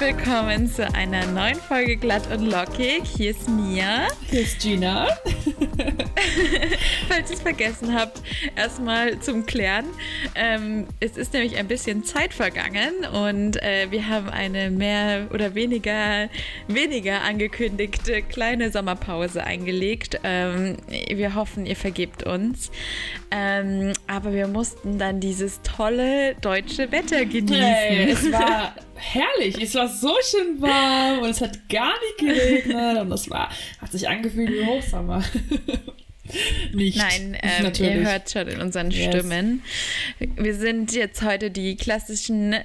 [0.00, 3.02] Willkommen zu einer neuen Folge Glatt und Lockig.
[3.16, 4.08] Hier ist Mia.
[4.28, 5.06] Hier ist Gina.
[7.08, 8.20] Falls ihr es vergessen habt,
[8.56, 9.84] erstmal zum Klären.
[10.34, 15.54] Ähm, es ist nämlich ein bisschen Zeit vergangen und äh, wir haben eine mehr oder
[15.54, 16.28] weniger,
[16.66, 20.18] weniger angekündigte kleine Sommerpause eingelegt.
[20.24, 20.76] Ähm,
[21.08, 22.72] wir hoffen, ihr vergebt uns.
[23.30, 27.62] Ähm, aber wir mussten dann dieses tolle deutsche Wetter genießen.
[27.62, 29.60] Hey, es war herrlich.
[29.60, 33.92] Es war so schön warm und es hat gar nicht geregnet und es war, hat
[33.92, 35.22] sich angefühlt wie Hochsommer.
[36.72, 36.96] Nicht.
[36.96, 39.08] Nein, ähm, ihr hört schon in unseren yes.
[39.08, 39.62] Stimmen.
[40.18, 42.56] Wir sind jetzt heute die klassischen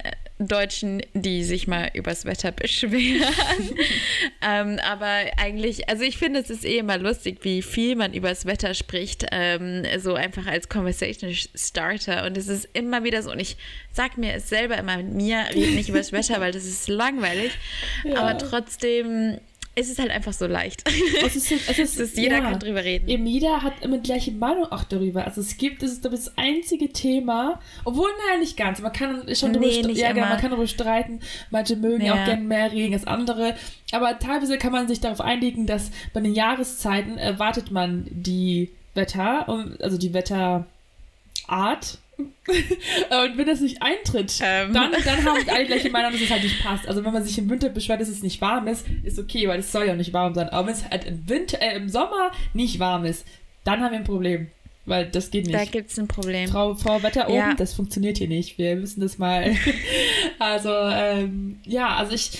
[0.48, 3.32] Deutschen, die sich mal übers Wetter beschweren.
[4.42, 8.46] ähm, aber eigentlich, also ich finde, es ist eh immer lustig, wie viel man übers
[8.46, 12.24] Wetter spricht, ähm, so einfach als Conversation Starter.
[12.26, 13.30] Und es ist immer wieder so.
[13.30, 13.56] Und ich
[13.92, 17.52] sag mir es selber immer, mit mir rede nicht übers Wetter, weil das ist langweilig.
[18.04, 18.20] Ja.
[18.20, 19.38] Aber trotzdem
[19.80, 20.84] es ist halt einfach so leicht.
[21.24, 23.08] Es ist, es ist, es ist jeder ja, kann drüber reden.
[23.08, 25.24] Eben jeder hat immer die gleiche Meinung auch darüber.
[25.24, 28.80] Also es gibt, es ist das einzige Thema, obwohl naja nicht ganz.
[28.80, 31.20] Man kann schon nee, darüber, ja, man kann darüber streiten.
[31.50, 32.14] Manche mögen ja.
[32.14, 33.56] auch gerne mehr Regen als andere.
[33.92, 39.48] Aber teilweise kann man sich darauf einigen, dass bei den Jahreszeiten erwartet man die Wetter,
[39.80, 40.66] also die Wetterart
[42.46, 44.72] und wenn das nicht eintritt, ähm.
[44.72, 46.88] dann, dann haben alle gleiche Meinung, dass es halt nicht passt.
[46.88, 49.60] Also wenn man sich im Winter beschwert, dass es nicht warm ist, ist okay, weil
[49.60, 50.48] es soll ja nicht warm sein.
[50.48, 53.26] Aber wenn es halt im, Winter, äh, im Sommer nicht warm ist,
[53.64, 54.48] dann haben wir ein Problem.
[54.86, 55.58] Weil das geht nicht.
[55.58, 56.48] Da gibt es ein Problem.
[56.48, 57.54] Frau, Frau Wetter oben, ja.
[57.54, 58.58] das funktioniert hier nicht.
[58.58, 59.54] Wir müssen das mal.
[60.38, 62.30] also, ähm, ja, also ich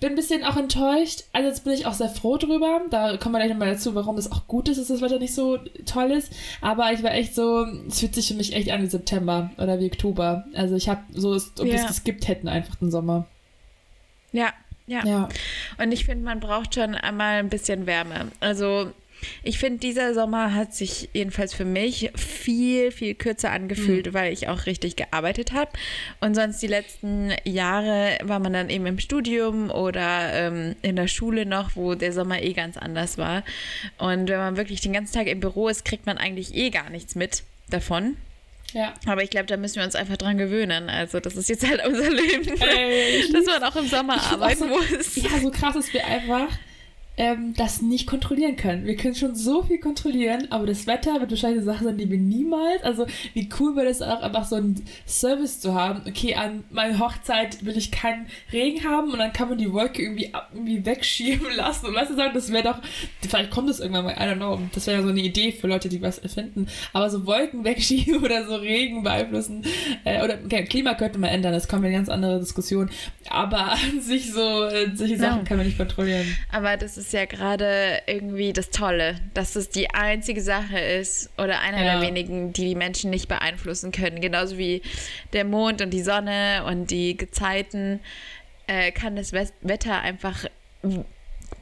[0.00, 1.24] bin ein bisschen auch enttäuscht.
[1.32, 2.80] Also jetzt bin ich auch sehr froh drüber.
[2.90, 5.34] Da kommen wir gleich nochmal dazu, warum es auch gut ist, dass das Wetter nicht
[5.34, 6.32] so toll ist.
[6.62, 9.78] Aber ich war echt so, es fühlt sich für mich echt an wie September oder
[9.78, 10.46] wie Oktober.
[10.54, 11.74] Also ich habe so, ob ja.
[11.74, 13.26] es geskippt hätten, einfach den Sommer.
[14.32, 14.52] Ja,
[14.86, 15.04] ja.
[15.04, 15.28] ja.
[15.78, 18.32] Und ich finde, man braucht schon einmal ein bisschen Wärme.
[18.40, 18.90] Also
[19.42, 24.14] ich finde, dieser Sommer hat sich jedenfalls für mich viel, viel kürzer angefühlt, mhm.
[24.14, 25.70] weil ich auch richtig gearbeitet habe.
[26.20, 31.08] Und sonst die letzten Jahre war man dann eben im Studium oder ähm, in der
[31.08, 33.44] Schule noch, wo der Sommer eh ganz anders war.
[33.98, 36.90] Und wenn man wirklich den ganzen Tag im Büro ist, kriegt man eigentlich eh gar
[36.90, 38.16] nichts mit davon.
[38.72, 38.94] Ja.
[39.06, 40.88] Aber ich glaube, da müssen wir uns einfach dran gewöhnen.
[40.88, 42.60] Also, das ist jetzt halt unser Leben.
[42.60, 45.16] Ey, dass man auch im Sommer arbeiten so, muss.
[45.16, 46.48] Ja, so krass ist wir einfach
[47.20, 48.86] ähm, das nicht kontrollieren können.
[48.86, 52.08] Wir können schon so viel kontrollieren, aber das Wetter wird wahrscheinlich eine Sache sein, die
[52.08, 56.00] wir niemals, also wie cool wäre es auch, einfach so einen Service zu haben.
[56.08, 60.00] Okay, an meiner Hochzeit will ich keinen Regen haben und dann kann man die Wolke
[60.00, 61.88] irgendwie, irgendwie wegschieben lassen.
[61.88, 62.78] Und weißt du, sagen, das wäre doch,
[63.20, 65.66] vielleicht kommt das irgendwann mal, I don't know, das wäre ja so eine Idee für
[65.66, 66.68] Leute, die was erfinden.
[66.94, 69.62] Aber so Wolken wegschieben oder so Regen beeinflussen,
[70.04, 72.88] äh, oder okay, Klima könnte man ändern, das kommt in eine ganz andere Diskussion.
[73.28, 75.44] Aber an sich so, äh, solche Sachen ja.
[75.44, 76.24] kann man nicht kontrollieren.
[76.50, 81.28] Aber das ist ist ja gerade irgendwie das Tolle, dass es die einzige Sache ist
[81.38, 81.98] oder einer ja.
[81.98, 84.20] der wenigen, die die Menschen nicht beeinflussen können.
[84.20, 84.80] Genauso wie
[85.32, 87.98] der Mond und die Sonne und die Gezeiten
[88.68, 90.44] äh, kann das Wetter einfach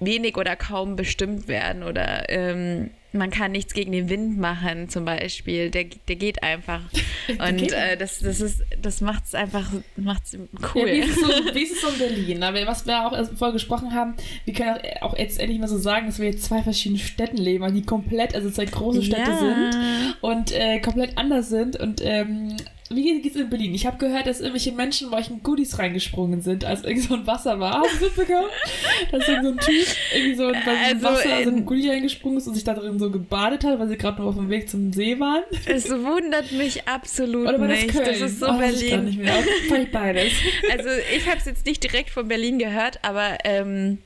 [0.00, 5.04] wenig oder kaum bestimmt werden oder ähm, man kann nichts gegen den Wind machen, zum
[5.04, 5.70] Beispiel.
[5.70, 6.80] Der, der geht einfach.
[7.28, 10.36] Und äh, das, das ist, das macht es einfach macht's
[10.74, 10.88] cool.
[10.88, 12.42] Ja, wie, ist so, wie, ist es so, in Berlin?
[12.42, 14.14] Aber was wir auch vorher gesprochen haben,
[14.44, 17.38] wir können auch, auch jetzt endlich mal so sagen, dass wir jetzt zwei verschiedene Städten
[17.38, 19.38] leben, die komplett, also zwei große Städte ja.
[19.38, 21.76] sind und äh, komplett anders sind.
[21.76, 22.56] Und ähm,
[22.90, 23.74] wie geht's in Berlin?
[23.74, 27.14] Ich habe gehört, dass irgendwelche Menschen bei euch in Goodies reingesprungen sind, als irgend so
[27.14, 27.82] ein Wasser war.
[27.82, 28.48] Du das mitbekommen?
[29.10, 32.54] dass so ein Typ irgendwie so in also, Wasser, also ein Goodie reingesprungen ist und
[32.54, 35.18] sich da drin so gebadet hat, weil sie gerade noch auf dem Weg zum See
[35.20, 35.42] waren.
[35.66, 37.92] Es wundert mich absolut Oder war das nicht.
[37.92, 38.06] Köln?
[38.06, 39.08] Das ist so oh, Berlin.
[39.08, 39.86] Ich nicht mehr.
[39.92, 40.32] beides.
[40.70, 43.98] Also ich habe es jetzt nicht direkt von Berlin gehört, aber ähm,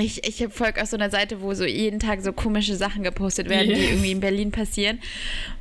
[0.00, 3.48] ich, ich folge auf so einer Seite, wo so jeden Tag so komische Sachen gepostet
[3.48, 3.78] werden, yes.
[3.78, 5.00] die irgendwie in Berlin passieren.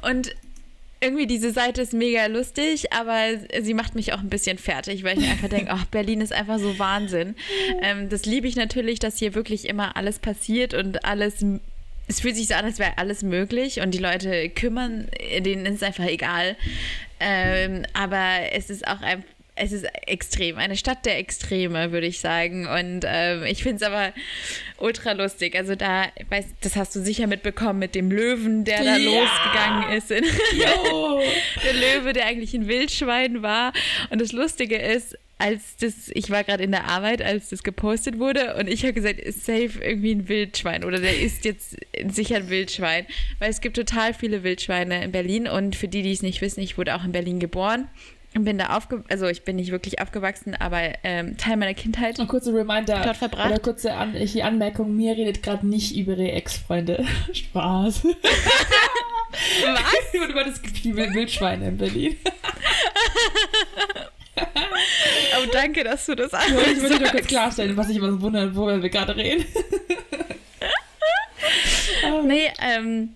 [0.02, 0.36] Und
[1.04, 3.26] irgendwie diese Seite ist mega lustig, aber
[3.62, 6.60] sie macht mich auch ein bisschen fertig, weil ich einfach denke, ach, Berlin ist einfach
[6.60, 7.36] so Wahnsinn.
[7.82, 11.44] Ähm, das liebe ich natürlich, dass hier wirklich immer alles passiert und alles
[12.08, 15.08] es fühlt sich so an, als wäre alles möglich und die Leute kümmern,
[15.40, 16.58] denen ist es einfach egal.
[17.20, 19.24] Ähm, aber es ist auch einfach
[19.56, 22.68] es ist extrem, eine Stadt der Extreme, würde ich sagen.
[22.68, 24.14] Und ähm, ich finde es aber
[24.78, 25.56] ultra lustig.
[25.56, 29.22] Also da, weiß, das hast du sicher mitbekommen mit dem Löwen, der da ja.
[29.22, 30.10] losgegangen ist.
[30.10, 33.74] der Löwe, der eigentlich ein Wildschwein war.
[34.10, 38.18] Und das Lustige ist, als das, ich war gerade in der Arbeit, als das gepostet
[38.18, 41.76] wurde und ich habe gesagt, ist safe irgendwie ein Wildschwein oder der ist jetzt
[42.08, 43.06] sicher ein Wildschwein,
[43.40, 46.62] weil es gibt total viele Wildschweine in Berlin und für die, die es nicht wissen,
[46.62, 47.90] ich wurde auch in Berlin geboren
[48.34, 52.20] bin da aufge also ich bin nicht wirklich aufgewachsen, aber ähm, Teil meiner Kindheit.
[52.20, 53.52] Und kurze Reminder dort verbracht.
[53.52, 57.06] oder kurze An Anmerkung: Mir redet gerade nicht über ihre Ex-Freunde.
[57.34, 58.04] Spaß.
[58.04, 58.04] Was?
[60.30, 62.18] über das Gefühl Wildschweine in Berlin.
[64.38, 68.22] oh, danke, dass du das alles Ich wollte nur kurz klarstellen, was ich immer so
[68.22, 69.46] wundere, worüber wir gerade reden.
[72.26, 73.16] nee, ähm,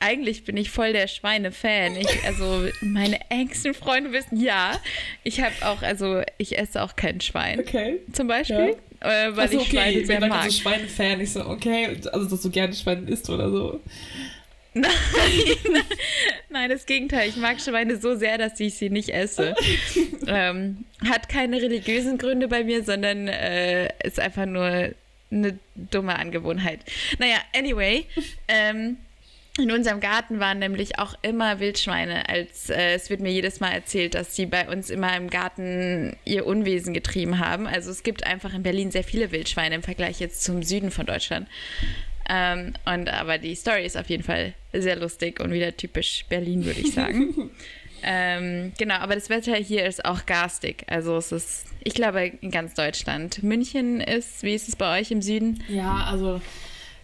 [0.00, 1.96] eigentlich bin ich voll der Schweine-Fan.
[2.26, 4.78] also meine engsten Freunde wissen, ja,
[5.24, 7.60] ich habe auch, also ich esse auch kein Schwein.
[7.60, 8.00] Okay.
[8.12, 8.76] Zum Beispiel.
[9.00, 9.26] Ja.
[9.26, 9.70] Äh, weil so, ich okay.
[9.70, 10.46] Schweine sehr mag.
[10.46, 11.20] Ich so Schweine-Fan.
[11.20, 13.80] Ich so, okay, also dass du gerne Schweine isst oder so.
[14.74, 15.82] Nein,
[16.50, 17.30] nein, das Gegenteil.
[17.30, 19.56] Ich mag Schweine so sehr, dass ich sie nicht esse.
[20.28, 24.90] ähm, hat keine religiösen Gründe bei mir, sondern äh, ist einfach nur
[25.30, 26.80] eine dumme Angewohnheit.
[27.18, 28.04] Naja, anyway.
[28.46, 28.98] Ähm,
[29.58, 32.28] in unserem Garten waren nämlich auch immer Wildschweine.
[32.28, 36.16] Als äh, es wird mir jedes Mal erzählt, dass sie bei uns immer im Garten
[36.24, 37.66] ihr Unwesen getrieben haben.
[37.66, 41.06] Also es gibt einfach in Berlin sehr viele Wildschweine im Vergleich jetzt zum Süden von
[41.06, 41.48] Deutschland.
[42.28, 46.64] Ähm, und aber die Story ist auf jeden Fall sehr lustig und wieder typisch Berlin,
[46.64, 47.50] würde ich sagen.
[48.02, 50.84] ähm, genau, aber das Wetter hier ist auch garstig.
[50.88, 53.42] Also es ist, ich glaube, in ganz Deutschland.
[53.42, 55.64] München ist, wie ist es bei euch im Süden?
[55.68, 56.40] Ja, also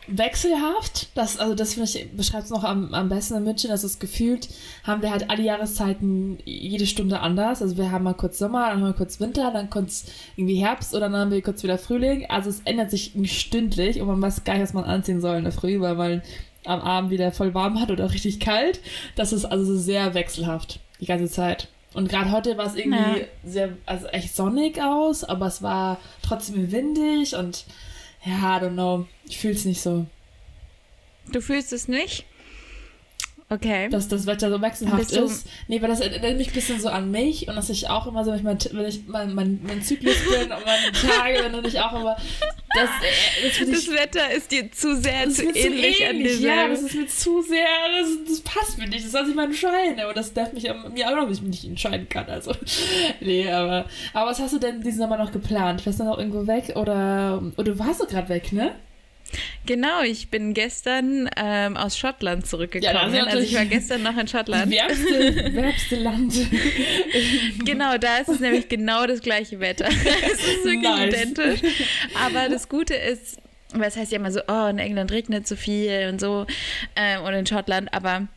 [0.06, 1.08] wechselhaft.
[1.14, 3.70] Das, also das finde ich, beschreibt es noch am, am besten in München.
[3.70, 4.48] Also es gefühlt
[4.84, 7.62] haben wir halt alle Jahreszeiten jede Stunde anders.
[7.62, 10.06] Also wir haben mal kurz Sommer, dann haben wir kurz Winter, dann kurz
[10.36, 12.26] irgendwie Herbst oder dann haben wir kurz wieder Frühling.
[12.28, 15.44] Also es ändert sich stündlich und man weiß gar nicht, was man anziehen soll in
[15.44, 16.22] der Früh, weil man
[16.64, 18.80] am Abend wieder voll warm hat oder richtig kalt.
[19.16, 21.68] Das ist also sehr wechselhaft die ganze Zeit.
[21.94, 23.26] Und gerade heute war es irgendwie ja.
[23.44, 27.64] sehr, also echt sonnig aus, aber es war trotzdem windig und
[28.24, 29.06] ja, I don't know.
[29.26, 30.06] Ich fühle es nicht so.
[31.32, 32.24] Du fühlst es nicht?
[33.50, 33.88] Okay.
[33.90, 35.46] Dass das Wetter so wechselhaft ist.
[35.68, 38.24] Nee, weil das erinnert mich ein bisschen so an mich und dass ich auch immer
[38.24, 41.64] so, wenn ich mein, wenn ich mein, mein, mein Zyklus bin und meine Tage, dann
[41.64, 42.16] ich auch immer.
[42.74, 46.82] Das, äh, das, das Wetter ist dir zu sehr, zu ähnlich, zu ähnlich Ja, das
[46.82, 47.66] ist mir zu sehr,
[48.00, 49.04] das, das passt mir nicht.
[49.04, 50.04] Das soll sich mal entscheiden.
[50.04, 52.26] Und das darf mich mir auch noch, dass ich mich nicht entscheiden kann.
[52.26, 52.52] Also,
[53.20, 53.84] nee, aber.
[54.14, 55.82] Aber was hast du denn diesen Sommer noch geplant?
[55.82, 57.42] Fährst du noch irgendwo weg oder.
[57.56, 58.74] Oder du warst doch gerade weg, ne?
[59.66, 63.14] Genau, ich bin gestern ähm, aus Schottland zurückgekommen.
[63.14, 64.70] Ja, also ich war gestern noch in Schottland.
[64.70, 66.34] Wärmste, wärmste Land.
[67.64, 69.86] genau, da ist es nämlich genau das gleiche Wetter.
[69.88, 71.14] es ist wirklich nice.
[71.14, 71.60] identisch.
[72.22, 73.38] Aber das Gute ist,
[73.72, 76.46] weil es heißt ja immer so, oh, in England regnet so viel und so
[76.96, 78.28] ähm, und in Schottland, aber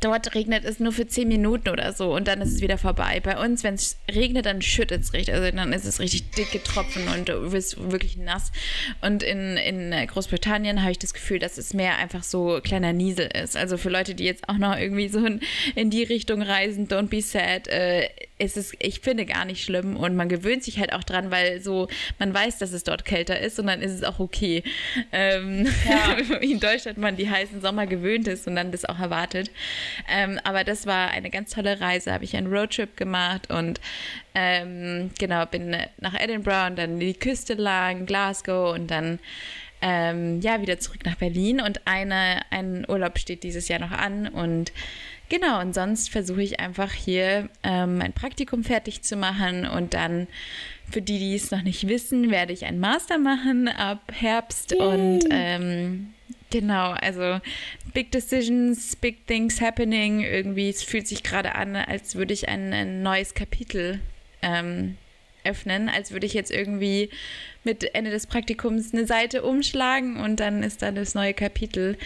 [0.00, 3.20] Dort regnet es nur für zehn Minuten oder so und dann ist es wieder vorbei.
[3.20, 5.34] Bei uns, wenn es regnet, dann schüttet es richtig.
[5.34, 8.52] Also dann ist es richtig dicke Tropfen und du wirst wirklich nass.
[9.02, 13.26] Und in, in Großbritannien habe ich das Gefühl, dass es mehr einfach so kleiner Niesel
[13.26, 13.56] ist.
[13.56, 15.40] Also für Leute, die jetzt auch noch irgendwie so in,
[15.74, 18.08] in die Richtung reisen, don't be sad, äh,
[18.38, 21.60] ist es, ich finde, gar nicht schlimm und man gewöhnt sich halt auch dran, weil
[21.62, 21.88] so,
[22.18, 24.62] man weiß, dass es dort kälter ist und dann ist es auch okay.
[25.12, 26.36] Ähm, ja.
[26.40, 29.50] in Deutschland man die heißen Sommer gewöhnt ist und dann das auch erwartet.
[30.10, 33.80] Ähm, aber das war eine ganz tolle Reise, habe ich einen Roadtrip gemacht und
[34.34, 39.18] ähm, genau, bin nach Edinburgh und dann die Küste lang, Glasgow und dann
[39.82, 44.26] ähm, ja, wieder zurück nach Berlin und eine, ein Urlaub steht dieses Jahr noch an
[44.28, 44.72] und
[45.28, 50.28] Genau, und sonst versuche ich einfach hier ähm, mein Praktikum fertig zu machen und dann,
[50.88, 54.80] für die, die es noch nicht wissen, werde ich einen Master machen ab Herbst Yay.
[54.80, 56.14] und ähm,
[56.50, 57.40] genau, also
[57.92, 60.20] Big Decisions, Big Things happening.
[60.20, 64.00] Irgendwie, es fühlt sich gerade an, als würde ich ein, ein neues Kapitel
[64.42, 64.96] ähm,
[65.42, 67.10] öffnen, als würde ich jetzt irgendwie
[67.66, 71.98] mit Ende des Praktikums eine Seite umschlagen und dann ist da das neue Kapitel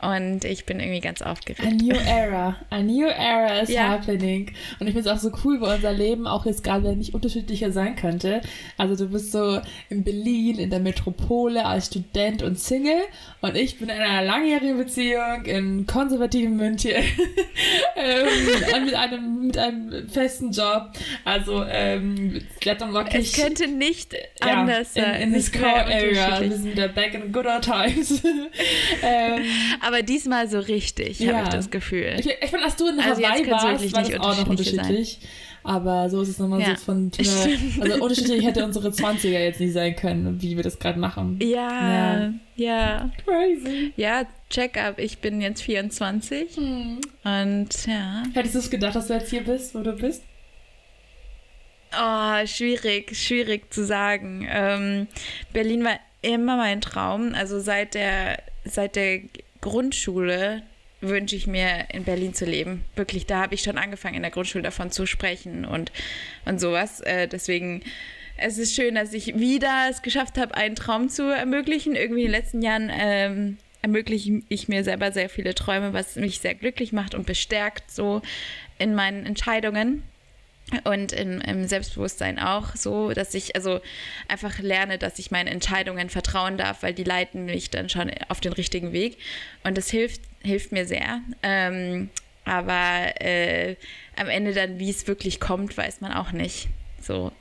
[0.00, 1.66] und ich bin irgendwie ganz aufgeregt.
[1.66, 3.88] A new era, a new era is ja.
[3.88, 7.14] happening und ich finde es auch so cool, weil unser Leben auch jetzt gerade nicht
[7.14, 8.42] unterschiedlicher sein könnte.
[8.76, 9.58] Also du bist so
[9.88, 13.02] in Berlin, in der Metropole als Student und Single
[13.40, 16.92] und ich bin in einer langjährigen Beziehung in konservativen München
[17.96, 20.90] ähm, mit, einem, mit einem festen Job.
[21.24, 26.40] Also ähm, es könnte nicht ja, anders sein in, in this core area.
[26.40, 28.22] Wir sind wieder back in good old times.
[29.02, 29.42] ähm,
[29.80, 31.34] Aber diesmal so richtig, ja.
[31.34, 32.16] habe ich das Gefühl.
[32.18, 35.18] Ich, ich finde, als du in also Hawaii warst, war das auch noch unterschiedlich.
[35.20, 35.30] Sein.
[35.66, 37.10] Aber so ist es nochmal ja, so von
[37.80, 41.40] Also unterschiedlich hätte unsere 20er jetzt nicht sein können, wie wir das gerade machen.
[41.42, 43.10] Ja, ja, ja.
[43.24, 43.92] Crazy.
[43.96, 45.00] Ja, Check-up.
[45.00, 46.56] Ich bin jetzt 24.
[46.56, 47.00] Hm.
[47.24, 48.22] Und ja.
[48.32, 50.22] Hättest du es gedacht, dass du jetzt hier bist, wo du bist?
[51.92, 54.46] Oh, schwierig, schwierig zu sagen.
[54.50, 55.08] Ähm,
[55.52, 57.34] Berlin war immer mein Traum.
[57.34, 59.20] Also seit der, seit der
[59.60, 60.62] Grundschule
[61.00, 62.84] wünsche ich mir, in Berlin zu leben.
[62.96, 65.92] Wirklich, da habe ich schon angefangen, in der Grundschule davon zu sprechen und,
[66.44, 67.00] und sowas.
[67.00, 67.82] Äh, deswegen,
[68.36, 71.94] es ist schön, dass ich wieder es geschafft habe, einen Traum zu ermöglichen.
[71.94, 76.40] Irgendwie in den letzten Jahren ähm, ermögliche ich mir selber sehr viele Träume, was mich
[76.40, 78.22] sehr glücklich macht und bestärkt so
[78.78, 80.02] in meinen Entscheidungen
[80.84, 83.80] und im, im, Selbstbewusstsein auch so, dass ich also
[84.26, 88.40] einfach lerne, dass ich meinen Entscheidungen vertrauen darf, weil die leiten mich dann schon auf
[88.40, 89.18] den richtigen Weg
[89.62, 91.20] und das hilft, hilft mir sehr.
[91.42, 92.10] Ähm,
[92.44, 93.76] aber äh,
[94.16, 96.68] am Ende dann, wie es wirklich kommt, weiß man auch nicht.
[97.00, 97.32] So.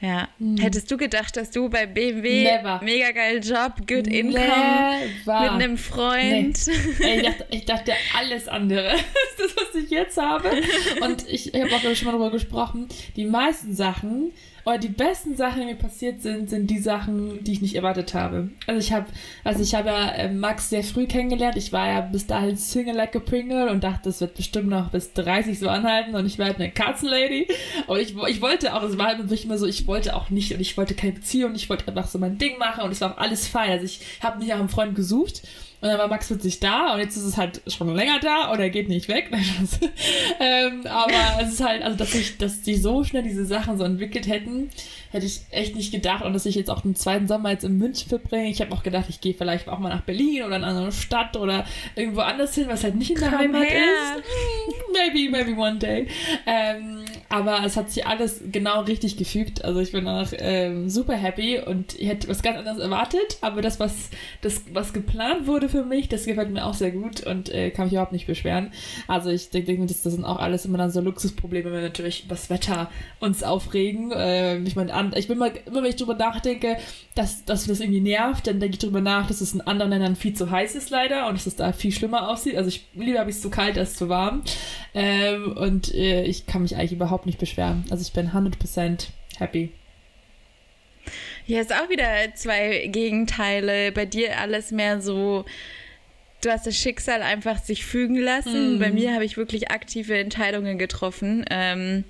[0.00, 0.28] Ja.
[0.38, 0.58] Hm.
[0.58, 2.80] Hättest du gedacht, dass du bei BMW Never.
[2.84, 5.40] mega geilen Job, good income, Never.
[5.40, 6.58] mit einem Freund.
[7.00, 7.16] Nee.
[7.16, 10.50] ich, dachte, ich dachte alles andere ist das, was ich jetzt habe.
[11.00, 12.88] Und ich, ich habe auch schon mal darüber gesprochen.
[13.16, 14.32] Die meisten Sachen,
[14.68, 18.12] oder die besten Sachen, die mir passiert sind, sind die Sachen, die ich nicht erwartet
[18.12, 18.50] habe.
[18.66, 19.06] Also ich habe,
[19.42, 21.56] also ich habe ja äh, Max sehr früh kennengelernt.
[21.56, 24.90] Ich war ja bis dahin Single like a Pringle und dachte, das wird bestimmt noch
[24.90, 27.48] bis 30 so anhalten und ich werde eine Katzenlady.
[27.86, 30.52] Und ich, ich wollte auch, es war halt wirklich immer so, ich wollte auch nicht
[30.52, 33.14] und ich wollte keine Beziehung, ich wollte einfach so mein Ding machen und es war
[33.14, 33.70] auch alles fein.
[33.70, 35.42] Also ich habe mich auch einen Freund gesucht
[35.80, 38.58] und dann war Max plötzlich da und jetzt ist es halt schon länger da und
[38.58, 39.30] er geht nicht weg.
[40.40, 43.84] ähm, aber es ist halt, also dass ich, dass die so schnell diese Sachen so
[43.84, 44.70] entwickelt hätten,
[45.10, 46.24] hätte ich echt nicht gedacht.
[46.24, 48.48] Und dass ich jetzt auch den zweiten Sommer jetzt in München verbringe.
[48.48, 50.92] Ich habe auch gedacht, ich gehe vielleicht auch mal nach Berlin oder in eine andere
[50.92, 53.84] Stadt oder irgendwo anders hin, was halt nicht in der Komm Heimat her.
[54.16, 54.24] ist.
[54.92, 56.08] maybe, maybe one day.
[56.44, 59.64] Ähm, aber es hat sich alles genau richtig gefügt.
[59.64, 63.38] Also ich bin auch ähm, super happy und ich hätte was ganz anderes erwartet.
[63.42, 66.08] Aber das, was, das, was geplant wurde für mich.
[66.08, 68.72] Das gefällt mir auch sehr gut und äh, kann mich überhaupt nicht beschweren.
[69.08, 72.24] Also ich denke, das, das sind auch alles immer dann so Luxusprobleme, wenn wir natürlich
[72.24, 74.10] über das Wetter uns aufregen.
[74.12, 76.78] Äh, ich meine, ich bin mal, immer wenn ich drüber nachdenke,
[77.14, 80.16] dass, dass das irgendwie nervt, dann denke ich drüber nach, dass es in anderen Ländern
[80.16, 82.56] viel zu heiß ist leider und dass es da viel schlimmer aussieht.
[82.56, 84.42] Also ich lieber habe ich es zu kalt als zu warm.
[84.94, 87.84] Ähm, und äh, ich kann mich eigentlich überhaupt nicht beschweren.
[87.90, 89.08] Also ich bin 100%
[89.38, 89.72] happy.
[91.46, 93.92] Hier ist auch wieder zwei Gegenteile.
[93.92, 95.44] Bei dir alles mehr so,
[96.42, 98.76] du hast das Schicksal einfach sich fügen lassen.
[98.76, 98.78] Mm.
[98.78, 101.44] Bei mir habe ich wirklich aktive Entscheidungen getroffen.
[101.50, 102.04] Ähm,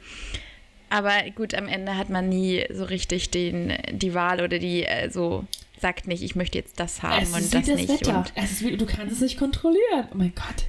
[0.91, 5.11] aber gut, am Ende hat man nie so richtig den, die Wahl oder die äh,
[5.11, 5.45] so
[5.81, 7.89] sagt nicht, ich möchte jetzt das haben es und das, das nicht.
[7.89, 8.19] Wetter.
[8.19, 10.09] Und es ist wie, du kannst es nicht kontrollieren.
[10.13, 10.67] Oh mein Gott.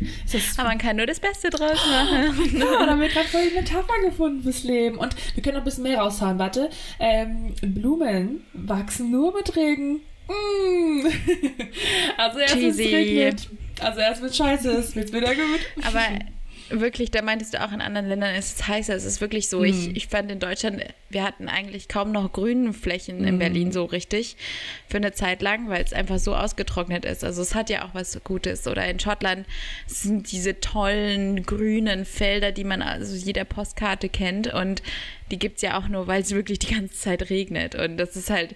[0.57, 2.57] Aber man kann nur das Beste draus machen.
[2.57, 4.97] ja, da haben wir gerade voll die Metapher gefunden fürs Leben.
[4.97, 6.39] Und wir können noch ein bisschen mehr raushauen.
[6.39, 6.69] Warte.
[6.99, 10.01] Ähm, Blumen wachsen nur mit Regen.
[10.27, 11.07] Mm.
[12.17, 13.49] also erst wenn es regnet.
[13.81, 15.59] Also erst es scheiße ist, wird es wieder gut.
[15.83, 16.01] Aber
[16.69, 18.95] wirklich, da meintest du auch in anderen Ländern ist es heißer.
[18.95, 19.59] Es ist wirklich so.
[19.59, 19.65] Mhm.
[19.65, 23.39] Ich, ich fand in Deutschland, wir hatten eigentlich kaum noch grüne Flächen in mhm.
[23.39, 24.37] Berlin so richtig
[24.87, 27.23] für eine Zeit lang, weil es einfach so ausgetrocknet ist.
[27.23, 28.67] Also es hat ja auch was Gutes.
[28.67, 29.45] Oder in Schottland
[29.87, 34.53] sind diese tollen grünen Felder, die man also jeder Postkarte kennt.
[34.53, 34.81] Und
[35.31, 37.75] die gibt es ja auch nur, weil es wirklich die ganze Zeit regnet.
[37.75, 38.55] Und das ist halt,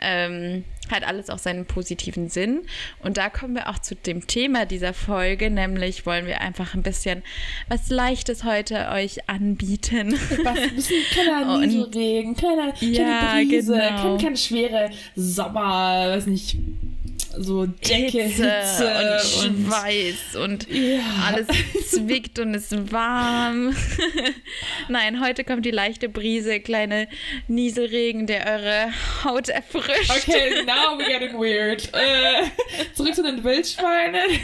[0.00, 2.62] ähm, hat alles auch seinen positiven Sinn.
[3.00, 6.82] Und da kommen wir auch zu dem Thema dieser Folge, nämlich wollen wir einfach ein
[6.82, 7.22] bisschen
[7.68, 10.12] was Leichtes heute euch anbieten.
[10.44, 14.02] Was, ein bisschen kleiner Nieselregen, kleiner, kleine ja, Brise, genau.
[14.02, 16.56] keine, keine schwere Sommer, weiß nicht,
[17.38, 21.00] so Decke, Hitze, Hitze und, und, Schweiß und ja.
[21.26, 21.46] alles
[21.88, 23.74] zwickt und ist warm.
[24.88, 27.08] Nein, heute kommt die leichte Brise, kleine
[27.48, 28.92] Nieselregen, der eure
[29.24, 30.10] Haut erfrischt.
[30.10, 31.90] Okay, now we're getting weird.
[32.02, 32.48] Äh,
[32.94, 34.20] zurück zu den Wildschweinen.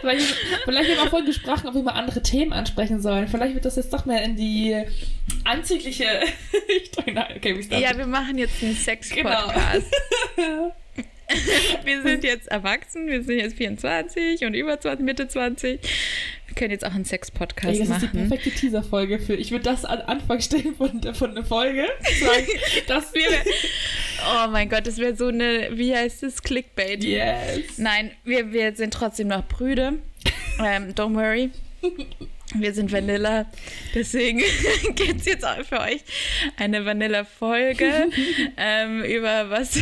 [0.00, 3.28] vielleicht, vielleicht haben wir auch vorhin gesprochen, ob wir mal andere Themen ansprechen sollen.
[3.28, 4.84] Vielleicht wird das jetzt doch mehr in die
[5.46, 6.06] anzügliche.
[7.36, 9.86] Okay, ja, wir machen jetzt einen Sex-Podcast.
[10.34, 10.74] Genau.
[11.84, 15.80] wir sind jetzt erwachsen, wir sind jetzt 24 und über 20, Mitte 20.
[16.46, 17.88] Wir können jetzt auch einen Sex-Podcast machen.
[17.88, 19.34] Das ist die perfekte Teaser-Folge für.
[19.34, 21.86] Ich würde das an Anfang stellen von, von einer Folge.
[22.20, 22.46] Sagen,
[22.86, 23.34] das wäre.
[24.24, 27.04] Oh mein Gott, das wäre so eine, wie heißt es, Clickbait.
[27.04, 27.78] Yes.
[27.78, 29.94] Nein, wir, wir sind trotzdem noch Brüde.
[30.58, 31.50] Ähm, don't worry.
[32.58, 33.46] Wir sind Vanilla,
[33.94, 34.38] deswegen
[34.94, 36.02] gibt es jetzt auch für euch
[36.56, 38.08] eine Vanilla-Folge
[38.56, 39.78] ähm, über was,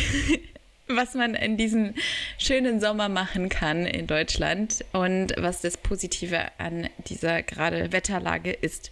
[0.88, 1.94] was man in diesem
[2.38, 8.90] schönen Sommer machen kann in Deutschland und was das Positive an dieser gerade Wetterlage ist.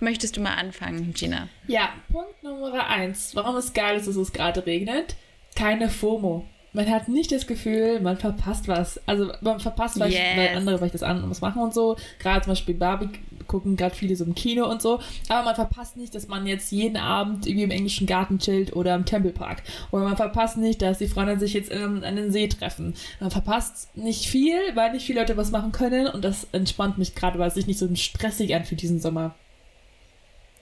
[0.00, 1.48] Möchtest du mal anfangen, Gina?
[1.68, 3.34] Ja, Punkt Nummer eins.
[3.34, 5.16] Warum es geil ist, dass es gerade regnet?
[5.54, 9.00] Keine FOMO man hat nicht das Gefühl, man verpasst was.
[9.06, 10.20] Also man verpasst, weil, yes.
[10.36, 11.96] weil andere vielleicht das anderes machen und so.
[12.18, 15.00] Gerade zum Beispiel Barbecue gucken gerade viele so im Kino und so.
[15.28, 18.94] Aber man verpasst nicht, dass man jetzt jeden Abend irgendwie im englischen Garten chillt oder
[18.94, 19.62] im Tempelpark.
[19.90, 22.94] Oder man verpasst nicht, dass die Freunde sich jetzt ähm, an den See treffen.
[23.20, 27.14] Man verpasst nicht viel, weil nicht viele Leute was machen können und das entspannt mich
[27.14, 29.34] gerade, weil es sich nicht so stressig anfühlt diesen Sommer.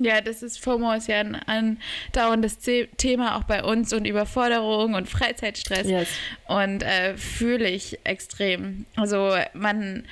[0.00, 2.59] Ja, das ist FOMO ist ja ein andauerndes
[2.97, 5.88] Thema auch bei uns und Überforderung und Freizeitstress.
[5.88, 6.09] Yes.
[6.49, 8.87] Und äh, fühle ich extrem.
[8.97, 10.04] Also man,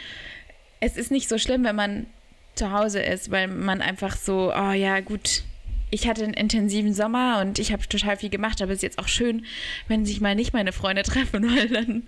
[0.80, 2.06] es ist nicht so schlimm, wenn man
[2.54, 5.42] zu Hause ist, weil man einfach so, oh ja, gut,
[5.90, 8.98] ich hatte einen intensiven Sommer und ich habe total viel gemacht, aber es ist jetzt
[8.98, 9.46] auch schön,
[9.86, 12.02] wenn sich mal nicht meine Freunde treffen, weil dann,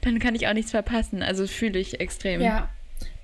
[0.00, 1.22] dann kann ich auch nichts verpassen.
[1.22, 2.40] Also fühle ich extrem.
[2.40, 2.70] Ja,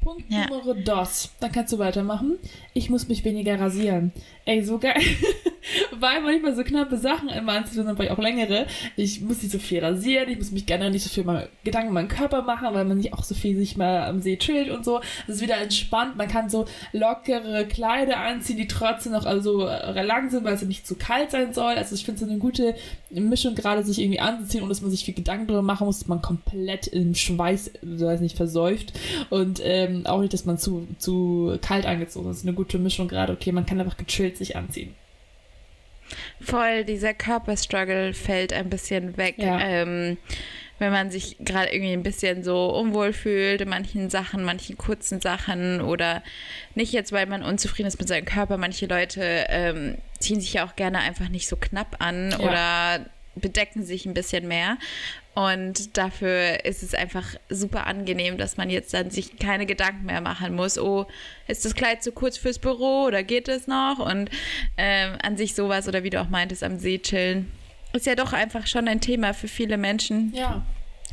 [0.00, 0.48] Punkt ja.
[0.48, 1.30] Nummer dos.
[1.40, 2.38] Dann kannst du weitermachen.
[2.72, 4.12] Ich muss mich weniger rasieren.
[4.44, 5.00] Ey, so geil.
[5.92, 8.66] Weil manchmal so knappe Sachen immer anzutun, dann vielleicht auch längere.
[8.96, 11.88] Ich muss nicht so viel rasieren, ich muss mich gerne nicht so viel mal Gedanken
[11.88, 14.70] um meinen Körper machen, weil man nicht auch so viel sich mal am See chillt
[14.70, 15.00] und so.
[15.26, 16.16] Es ist wieder entspannt.
[16.16, 20.86] Man kann so lockere Kleider anziehen, die trotzdem noch also lang sind, weil es nicht
[20.86, 21.74] zu kalt sein soll.
[21.74, 22.74] Also ich finde es eine gute
[23.10, 26.08] Mischung, gerade sich irgendwie anzuziehen, ohne dass man sich viel Gedanken darüber machen muss, dass
[26.08, 28.92] man komplett im Schweiß, so weiß nicht, versäuft.
[29.28, 32.30] Und ähm, auch nicht, dass man zu, zu kalt angezogen ist.
[32.30, 33.32] Das ist eine gute Mischung gerade.
[33.32, 34.94] Okay, man kann einfach gechillt sich anziehen.
[36.40, 39.36] Voll, dieser Körperstruggle fällt ein bisschen weg.
[39.38, 39.60] Ja.
[39.60, 40.18] Ähm,
[40.80, 45.20] wenn man sich gerade irgendwie ein bisschen so unwohl fühlt in manchen Sachen, manchen kurzen
[45.20, 46.22] Sachen oder
[46.74, 48.56] nicht jetzt, weil man unzufrieden ist mit seinem Körper.
[48.56, 52.38] Manche Leute ähm, ziehen sich ja auch gerne einfach nicht so knapp an ja.
[52.38, 54.76] oder bedecken sich ein bisschen mehr.
[55.34, 60.20] Und dafür ist es einfach super angenehm, dass man jetzt dann sich keine Gedanken mehr
[60.20, 60.78] machen muss.
[60.78, 61.06] Oh,
[61.46, 63.98] ist das Kleid zu kurz fürs Büro oder geht es noch?
[63.98, 64.30] Und
[64.76, 67.50] ähm, an sich sowas oder wie du auch meintest, am See chillen.
[67.92, 70.32] Ist ja doch einfach schon ein Thema für viele Menschen.
[70.34, 70.64] Ja.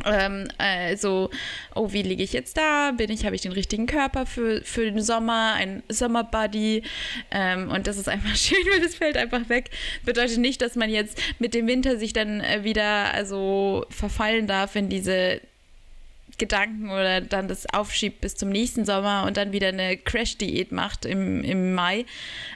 [0.05, 1.29] Ähm, also,
[1.75, 2.91] oh, wie liege ich jetzt da?
[2.91, 6.83] Bin ich, habe ich den richtigen Körper für, für den Sommer, ein Sommerbuddy?
[7.31, 9.69] Ähm, und das ist einfach schön, weil das fällt einfach weg.
[10.03, 14.75] Bedeutet nicht, dass man jetzt mit dem Winter sich dann äh, wieder also verfallen darf
[14.75, 15.41] in diese
[16.37, 21.05] Gedanken oder dann das aufschiebt bis zum nächsten Sommer und dann wieder eine Crash-Diät macht
[21.05, 22.05] im, im Mai.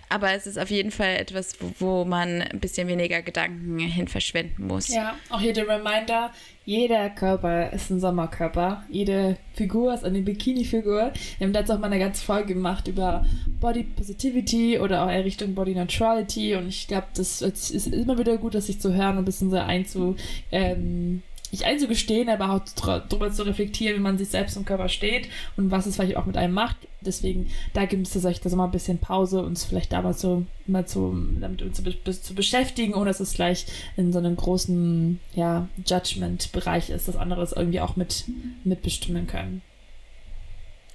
[0.10, 4.08] Aber es ist auf jeden Fall etwas, wo, wo man ein bisschen weniger Gedanken hin
[4.08, 4.90] verschwenden muss.
[4.90, 6.32] Ja, auch hier der Reminder,
[6.66, 8.84] jeder Körper ist ein Sommerkörper.
[8.90, 11.12] Jede Figur ist eine Bikini-Figur.
[11.38, 13.26] Wir haben dazu auch mal eine ganze Folge gemacht über
[13.60, 16.56] Body Positivity oder auch in Richtung Body Neutrality.
[16.56, 19.50] Und ich glaube, das ist immer wieder gut, das sich zu hören und ein bisschen
[19.50, 20.16] so einzu...
[20.52, 22.62] Ähm, nicht einzugestehen, aber auch
[23.10, 26.26] darüber zu reflektieren, wie man sich selbst im Körper steht und was es vielleicht auch
[26.26, 26.78] mit einem macht.
[27.02, 30.46] Deswegen, da gibt es tatsächlich das mal ein bisschen Pause, uns vielleicht da mal so,
[30.68, 33.66] mal so damit uns zu, zu beschäftigen, ohne dass es gleich
[33.98, 38.26] in so einem großen, ja, Judgment-Bereich ist, dass andere es irgendwie auch mit,
[38.64, 39.62] mitbestimmen können.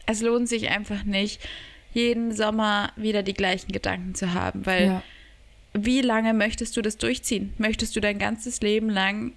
[0.06, 1.40] Es lohnt sich einfach nicht,
[1.92, 5.02] jeden Sommer wieder die gleichen Gedanken zu haben, weil ja.
[5.72, 7.52] wie lange möchtest du das durchziehen?
[7.58, 9.32] Möchtest du dein ganzes Leben lang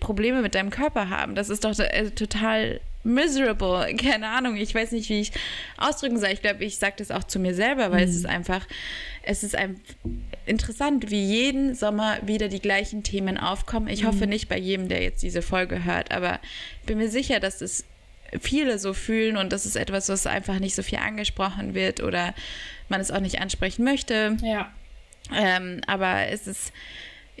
[0.00, 1.34] Probleme mit deinem Körper haben.
[1.34, 3.94] Das ist doch äh, total miserable.
[3.96, 5.32] Keine Ahnung, ich weiß nicht, wie ich
[5.76, 6.30] ausdrücken soll.
[6.30, 8.10] Ich glaube, ich sage das auch zu mir selber, weil mhm.
[8.10, 8.66] es ist einfach,
[9.22, 9.80] es ist ein,
[10.46, 13.88] interessant, wie jeden Sommer wieder die gleichen Themen aufkommen.
[13.88, 14.08] Ich mhm.
[14.08, 16.40] hoffe nicht bei jedem, der jetzt diese Folge hört, aber
[16.80, 17.84] ich bin mir sicher, dass es
[18.40, 22.34] viele so fühlen und das ist etwas, was einfach nicht so viel angesprochen wird oder
[22.88, 24.36] man es auch nicht ansprechen möchte.
[24.42, 24.70] Ja.
[25.34, 26.72] Ähm, aber es ist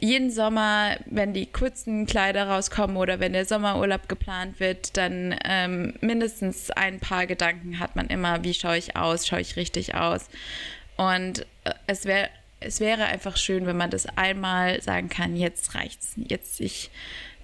[0.00, 5.94] jeden Sommer, wenn die kurzen Kleider rauskommen oder wenn der Sommerurlaub geplant wird, dann ähm,
[6.00, 10.28] mindestens ein paar Gedanken hat man immer, wie schaue ich aus, schaue ich richtig aus.
[10.96, 12.28] Und äh, es wäre
[12.60, 16.12] es wäre einfach schön, wenn man das einmal sagen kann, jetzt reicht's.
[16.16, 16.90] Jetzt ich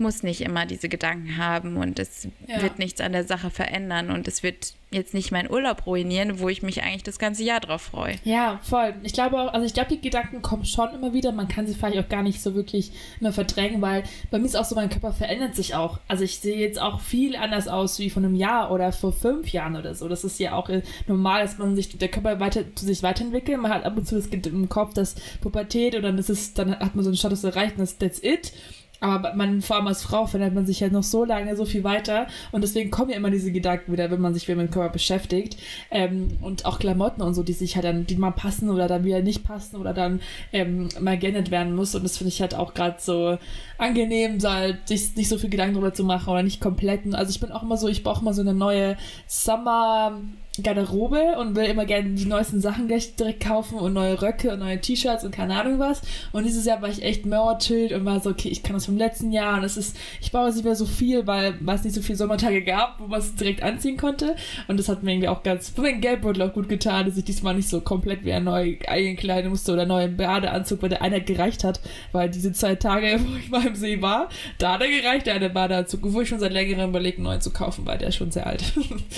[0.01, 2.63] muss nicht immer diese Gedanken haben und es ja.
[2.63, 6.49] wird nichts an der Sache verändern und es wird jetzt nicht meinen Urlaub ruinieren, wo
[6.49, 8.17] ich mich eigentlich das ganze Jahr drauf freue.
[8.25, 8.95] Ja, voll.
[9.03, 11.33] Ich glaube auch, also ich glaube, die Gedanken kommen schon immer wieder.
[11.33, 14.57] Man kann sie vielleicht auch gar nicht so wirklich immer verdrängen, weil bei mir ist
[14.57, 15.99] auch so, mein Körper verändert sich auch.
[16.07, 19.49] Also ich sehe jetzt auch viel anders aus wie vor einem Jahr oder vor fünf
[19.49, 20.09] Jahren oder so.
[20.09, 20.71] Das ist ja auch
[21.07, 23.61] normal, dass man sich, der Körper weiter, zu sich weiterentwickelt.
[23.61, 26.95] Man hat ab und zu das im Kopf, das Pubertät und dann ist dann hat
[26.95, 28.53] man so einen Status erreicht und das, that's it.
[29.01, 31.85] Aber man, vor allem als Frau, verändert man sich ja noch so lange, so viel
[31.85, 32.27] weiter.
[32.53, 34.93] Und deswegen kommen ja immer diese Gedanken wieder, wenn man sich wieder mit dem Körper
[34.93, 35.57] beschäftigt.
[35.91, 39.05] Ähm, und auch Klamotten und so, die sich halt dann, die mal passen oder dann
[39.05, 40.21] wieder nicht passen oder dann
[40.53, 41.95] ähm, mal geändert werden muss.
[41.95, 43.39] Und das finde ich halt auch gerade so
[43.79, 46.97] angenehm, so halt, sich nicht so viel Gedanken darüber zu machen oder nicht komplett.
[47.15, 50.19] Also ich bin auch immer so, ich brauche mal so eine neue Summer
[50.62, 54.61] Garderobe und will immer gerne die neuesten Sachen gleich direkt kaufen und neue Röcke und
[54.61, 56.03] neue T-Shirts und keine Ahnung was.
[56.33, 58.87] Und dieses Jahr war ich echt more chillt und war so, okay, ich kann das
[58.87, 61.95] vom letzten Jahr und es ist, ich brauche nicht mehr so viel, weil es nicht
[61.95, 64.37] so viele Sommertage gab, wo man es direkt anziehen konnte.
[64.69, 67.25] Und das hat mir irgendwie auch ganz, für meinen Geldbeutel auch gut getan, dass ich
[67.25, 71.21] diesmal nicht so komplett wie ein neu einkleiden musste oder neuen Badeanzug, weil der einer
[71.21, 71.81] gereicht hat,
[72.12, 75.35] weil diese zwei Tage, wo ich mal im See war, da hat er gereicht, der
[75.35, 78.16] eine Badeanzug, wo ich schon seit längerem überlegt, einen neuen zu kaufen, weil der ist
[78.16, 78.62] schon sehr alt.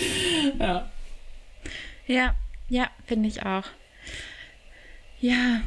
[0.59, 0.89] ja.
[2.09, 2.35] Ja,
[2.69, 3.65] ja, finde ich auch.
[5.21, 5.61] Ja,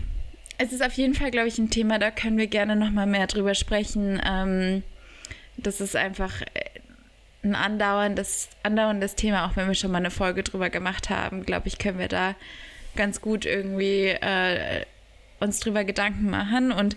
[0.58, 3.06] es ist auf jeden Fall, glaube ich, ein Thema, da können wir gerne noch mal
[3.06, 4.20] mehr drüber sprechen.
[4.26, 4.84] Ähm,
[5.58, 6.80] das ist einfach äh,
[7.44, 11.68] ein andauerndes, andauerndes Thema, auch wenn wir schon mal eine Folge drüber gemacht haben, glaube
[11.68, 12.36] ich, können wir da
[12.96, 14.86] ganz gut irgendwie äh,
[15.42, 16.72] uns drüber Gedanken machen.
[16.72, 16.96] Und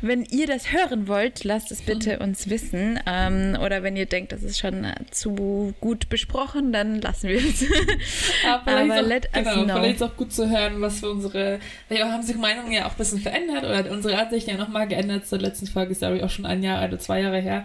[0.00, 2.98] wenn ihr das hören wollt, lasst es bitte uns wissen.
[3.06, 7.64] Ähm, oder wenn ihr denkt, das ist schon zu gut besprochen, dann lassen wir es.
[8.48, 9.74] Aber, Aber auch, let genau, us know.
[9.74, 12.92] Vielleicht ist auch gut zu hören, was wir unsere, wir haben sich Meinungen ja auch
[12.92, 15.26] ein bisschen verändert oder unsere Ansichten ja nochmal geändert.
[15.26, 17.64] Zur letzten Folge ist, glaube ich, auch schon ein Jahr oder zwei Jahre her.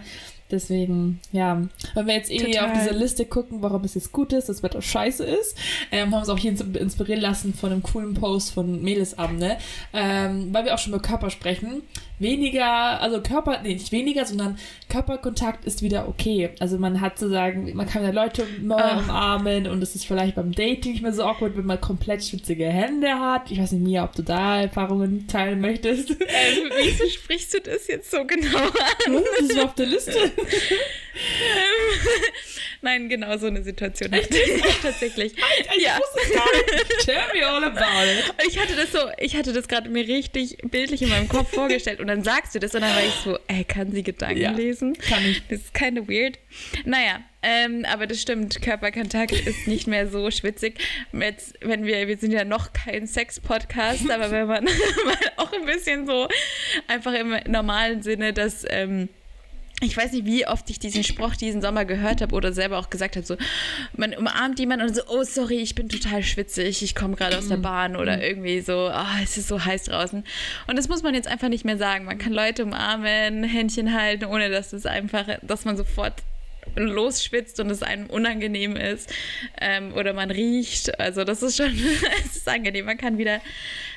[0.50, 1.62] Deswegen, ja,
[1.94, 2.66] wenn wir jetzt eh Total.
[2.66, 5.56] auf diese Liste gucken, warum es jetzt gut ist, das Wetter scheiße ist,
[5.92, 9.58] ähm, haben wir uns auch hier inspirieren lassen von einem coolen Post von Mädelsabend, ne?
[9.92, 11.82] Ähm, weil wir auch schon über Körper sprechen
[12.18, 16.50] weniger, also Körper, nee, nicht weniger, sondern Körperkontakt ist wieder okay.
[16.58, 18.98] Also man hat zu sagen, man kann ja Leute ah.
[18.98, 22.66] umarmen und es ist vielleicht beim Dating nicht mehr so awkward, wenn man komplett schwitzige
[22.66, 23.50] Hände hat.
[23.50, 26.10] Ich weiß nicht, Mia, ob du da Erfahrungen teilen möchtest.
[26.10, 29.22] Ähm, wieso sprichst du das jetzt so genau an?
[29.40, 30.12] Das war auf der Liste.
[32.88, 35.34] Nein, genau so eine Situation hatte ich tatsächlich.
[35.76, 35.98] Ich, ja.
[35.98, 36.98] wusste es gar nicht.
[37.00, 38.46] Tell me all about it.
[38.48, 42.00] Ich hatte das so, ich hatte das gerade mir richtig bildlich in meinem Kopf vorgestellt
[42.00, 44.52] und dann sagst du das und dann war ich so, ey, kann sie Gedanken ja,
[44.52, 44.94] lesen?
[44.94, 45.46] Kann ich.
[45.48, 46.38] Das ist kind of weird.
[46.86, 50.78] Naja, ähm, aber das stimmt, Körperkontakt ist nicht mehr so schwitzig.
[51.12, 54.64] Jetzt, wenn wir, wir sind ja noch kein Sex-Podcast, aber wenn man
[55.04, 56.26] mal auch ein bisschen so
[56.86, 59.10] einfach im normalen Sinne, dass ähm,
[59.80, 62.90] ich weiß nicht, wie oft ich diesen Spruch diesen Sommer gehört habe oder selber auch
[62.90, 63.36] gesagt habe, so,
[63.96, 67.48] man umarmt jemanden und so, oh, sorry, ich bin total schwitzig, ich komme gerade aus
[67.48, 67.62] der mhm.
[67.62, 68.22] Bahn oder mhm.
[68.22, 70.24] irgendwie so, oh, es ist so heiß draußen.
[70.66, 72.06] Und das muss man jetzt einfach nicht mehr sagen.
[72.06, 76.14] Man kann Leute umarmen, Händchen halten, ohne dass es einfach, dass man sofort
[76.74, 79.12] losschwitzt und es einem unangenehm ist
[79.60, 80.98] ähm, oder man riecht.
[80.98, 81.72] Also das ist schon,
[82.24, 82.86] es ist angenehm.
[82.86, 83.40] Man kann wieder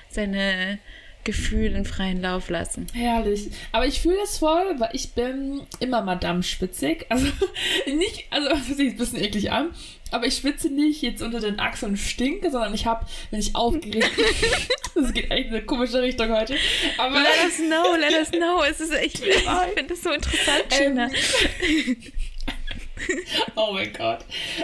[0.10, 0.80] seine
[1.24, 2.88] Gefühlen freien Lauf lassen.
[2.94, 3.50] Herrlich.
[3.72, 7.06] Aber ich fühle das voll, weil ich bin immer Madame spitzig.
[7.12, 7.28] Also
[7.86, 9.72] nicht, also das sich ein bisschen eklig an,
[10.12, 13.56] aber ich schwitze nicht jetzt unter den Achseln und stinke, sondern ich habe, wenn ich
[13.56, 14.26] aufgeregt bin,
[15.04, 16.56] das geht echt in eine komische Richtung heute.
[16.98, 18.64] Aber let us know, let us know.
[18.64, 19.44] Es ist echt, ich
[19.76, 21.10] finde es so interessant, Gina.
[21.62, 21.98] Ähm,
[23.56, 24.20] oh mein Gott.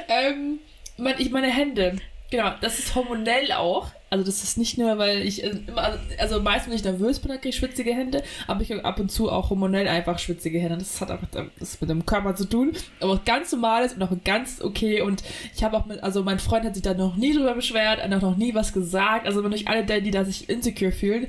[0.10, 0.60] Ähm,
[0.98, 1.98] mein, ich meine Hände.
[2.30, 3.88] Genau, das ist hormonell auch.
[4.10, 7.30] Also das ist nicht nur, weil ich äh, immer, also meistens, wenn ich nervös bin,
[7.30, 10.60] dann kriege ich schwitzige Hände, aber ich habe ab und zu auch hormonell einfach schwitzige
[10.60, 10.78] Hände.
[10.78, 11.28] Das hat einfach
[11.60, 15.02] das mit dem Körper zu tun, aber auch ganz normal ist und auch ganz okay.
[15.02, 15.24] Und
[15.56, 18.14] ich habe auch mit, also mein Freund hat sich da noch nie drüber beschwert, hat
[18.14, 19.26] auch noch nie was gesagt.
[19.26, 21.28] Also wenn euch alle, die da sich insecure fühlen,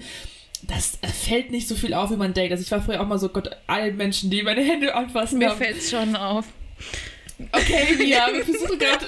[0.66, 2.50] das fällt nicht so viel auf, wie man denkt.
[2.52, 5.38] Also ich war früher auch mal so, Gott, alle Menschen, die meine Hände anfassen.
[5.38, 6.46] Mir fällt es schon auf.
[7.52, 9.06] Okay, Mia, wir versuchen gerade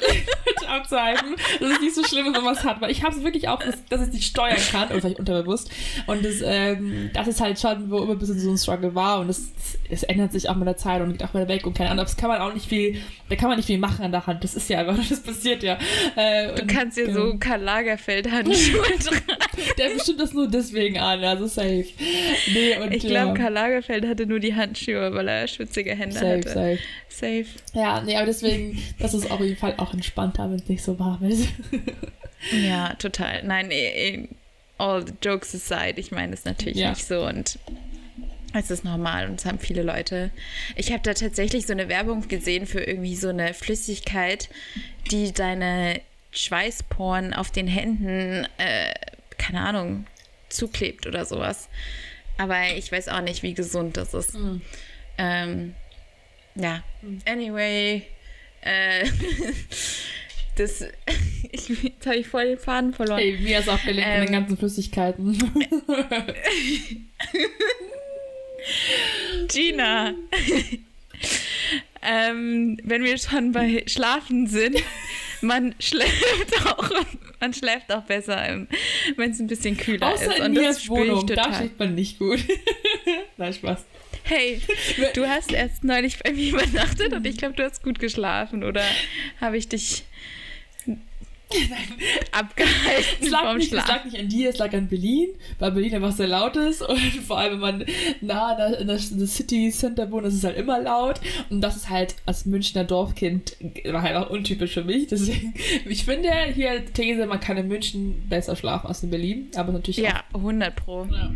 [0.69, 2.81] abzuhalten, dass es nicht so schlimm ist, wenn man es hat.
[2.81, 5.71] Weil ich habe es wirklich auch, dass, ich es nicht steuern kann, oder vielleicht unterbewusst.
[6.07, 9.21] Und das, ähm, das ist halt schon, wo immer ein bisschen so ein Struggle war.
[9.21, 9.53] Und es,
[9.89, 12.05] es ändert sich auch mit der Zeit und geht auch mal weg und keine Ahnung.
[12.05, 14.45] Das kann man auch nicht viel, da kann man nicht viel machen an der Hand.
[14.45, 15.79] Das ist ja einfach, das passiert ja.
[16.15, 17.33] Äh, du kannst dir genau.
[17.33, 19.39] so Karl Lagerfeld-Handschuhe tragen.
[19.77, 21.87] Der bestimmt das nur deswegen an, also safe.
[22.53, 23.35] Nee, und, ich glaube, ja.
[23.35, 26.49] Karl Lagerfeld hatte nur die Handschuhe, weil er schwitzige Hände safe, hatte.
[26.49, 26.79] Safe.
[27.09, 27.47] Safe.
[27.75, 30.99] Ja, nee, aber deswegen, das ist auf jeden Fall auch entspannter, wenn es nicht so
[30.99, 31.49] warm ist.
[32.53, 33.43] ja, total.
[33.45, 34.29] Nein, eh, eh,
[34.77, 36.91] all the jokes aside, ich meine es natürlich ja.
[36.91, 37.59] nicht so und
[38.53, 40.31] es ist normal und es haben viele Leute.
[40.77, 44.51] Ich habe da tatsächlich so eine Werbung gesehen für irgendwie so eine Flüssigkeit,
[45.11, 46.01] die deine
[46.33, 48.93] Schweißporen auf den Händen, äh,
[49.39, 50.07] keine Ahnung,
[50.51, 51.69] zuklebt oder sowas.
[52.37, 54.35] Aber ich weiß auch nicht, wie gesund das ist.
[54.35, 54.61] Mhm.
[55.17, 55.75] Ähm,
[56.55, 56.83] ja,
[57.27, 58.03] anyway,
[58.63, 59.07] äh,
[60.57, 60.85] das,
[61.53, 63.19] ich, jetzt habe ich voll den Faden verloren.
[63.19, 65.39] Hey, mir ist auch gelingt ähm, mit den ganzen Flüssigkeiten.
[69.49, 70.15] Gina,
[72.03, 74.83] ähm, wenn wir schon bei Schlafen sind,
[75.41, 76.91] man schläft auch,
[77.41, 78.67] man schläft auch besser,
[79.17, 80.39] wenn es ein bisschen kühler Außer ist.
[80.39, 82.45] In Und das Wohnung, da schläft man nicht gut.
[83.39, 83.87] Nein, Spaß.
[84.31, 84.61] Hey,
[85.15, 88.63] du hast erst neulich bei mir übernachtet und ich glaube, du hast gut geschlafen.
[88.63, 88.85] Oder
[89.41, 90.05] habe ich dich
[92.31, 95.97] abgehalten es lag, nicht, es lag nicht an dir, es lag an Berlin, weil Berlin
[95.97, 97.85] einfach sehr laut ist und vor allem, wenn man
[98.21, 101.75] nah in der, in der City Center wohnt, ist es halt immer laut und das
[101.75, 105.53] ist halt als Münchner Dorfkind war halt auch untypisch für mich, deswegen,
[105.87, 109.99] ich finde hier These, man kann in München besser schlafen als in Berlin, aber natürlich
[109.99, 111.09] Ja, auch, 100 pro.
[111.11, 111.35] Ja.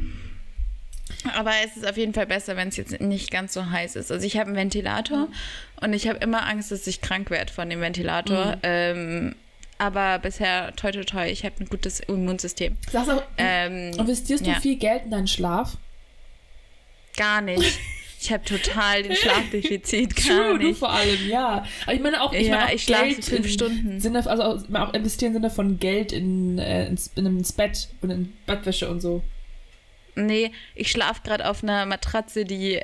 [1.37, 4.11] Aber es ist auf jeden Fall besser, wenn es jetzt nicht ganz so heiß ist.
[4.11, 5.35] Also ich habe einen Ventilator mhm.
[5.81, 8.57] und ich habe immer Angst, dass ich krank werde von dem Ventilator.
[8.57, 8.61] Mhm.
[8.63, 9.35] Ähm,
[9.79, 12.77] aber bisher, toi, toi, toi, ich habe ein gutes Immunsystem.
[12.91, 14.61] Sagst auch, ähm, investierst du ja.
[14.61, 15.77] viel Geld in deinen Schlaf?
[17.17, 17.79] Gar nicht.
[18.21, 20.71] Ich habe total den Schlafdefizit, gar True, nicht.
[20.71, 21.67] Du vor allem, ja.
[21.83, 24.01] Aber ich meine auch, ich, ja, meine ich schlafe fünf Stunden.
[24.01, 28.09] Sinne, also auch investieren im Sinne von Geld in, äh, ins, in, ins Bett und
[28.09, 29.23] in Bettwäsche und so.
[30.17, 32.81] Nee, ich schlafe gerade auf einer Matratze, die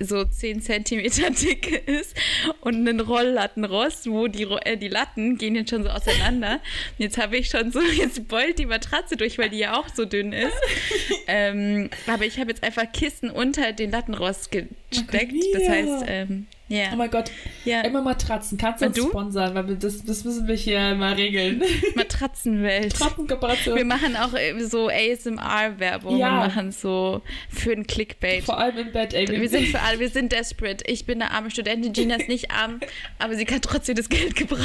[0.00, 2.16] so 10 Zentimeter dick ist
[2.60, 6.60] und einen Rolllattenrost, wo die, äh, die Latten gehen jetzt schon so auseinander.
[6.98, 10.04] Jetzt habe ich schon so, jetzt beult die Matratze durch, weil die ja auch so
[10.04, 10.56] dünn ist.
[11.28, 15.34] ähm, aber ich habe jetzt einfach Kissen unter den Lattenrost gesteckt.
[15.52, 16.90] Das heißt, ähm, Yeah.
[16.92, 17.30] Oh mein Gott.
[17.66, 17.82] Ja.
[17.82, 18.56] Immer Matratzen.
[18.56, 19.08] Kannst du uns du?
[19.08, 19.54] sponsern?
[19.54, 21.62] Weil das, das müssen wir hier mal regeln.
[21.94, 22.98] Matratzenwelt.
[22.98, 23.76] Matratzenkooperation.
[23.76, 26.16] Wir machen auch äh, so ASMR-Werbung.
[26.16, 26.30] Ja.
[26.30, 28.44] Wir machen so für ein Clickbait.
[28.44, 29.28] Vor allem im Bett, ey.
[29.28, 30.82] Wir sind für alle, wir sind desperate.
[30.86, 31.92] Ich bin eine arme Studentin.
[31.92, 32.80] Gina ist nicht arm,
[33.18, 34.62] aber sie kann trotzdem das Geld gebrauchen.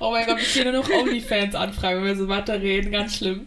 [0.00, 2.90] Oh mein Gott, ich kriege nur noch OnlyFans anfragen, wenn wir so weiter reden.
[2.90, 3.46] Ganz schlimm.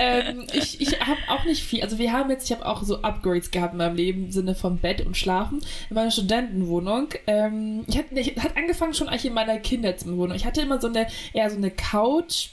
[0.00, 1.82] Ähm, ich ich habe auch nicht viel.
[1.82, 4.54] Also wir haben jetzt, ich habe auch so Upgrades gehabt in meinem Leben im Sinne
[4.54, 5.60] von Bett und Schlafen.
[5.88, 7.08] In meiner Studenten Ferienwohnung.
[7.26, 10.34] Ähm, ich hatte, ich, hat angefangen schon eigentlich in meiner Kindheitswohnung.
[10.34, 12.50] Ich hatte immer so eine, eher so eine Couch,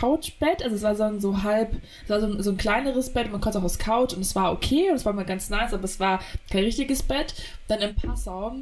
[0.00, 1.70] Couchbett, also es war so ein so halb,
[2.04, 4.34] es war so ein, so ein kleineres Bett, man konnte auch aus Couch und es
[4.34, 7.34] war okay und es war mal ganz nice, aber es war kein richtiges Bett.
[7.68, 8.56] Dann im Passau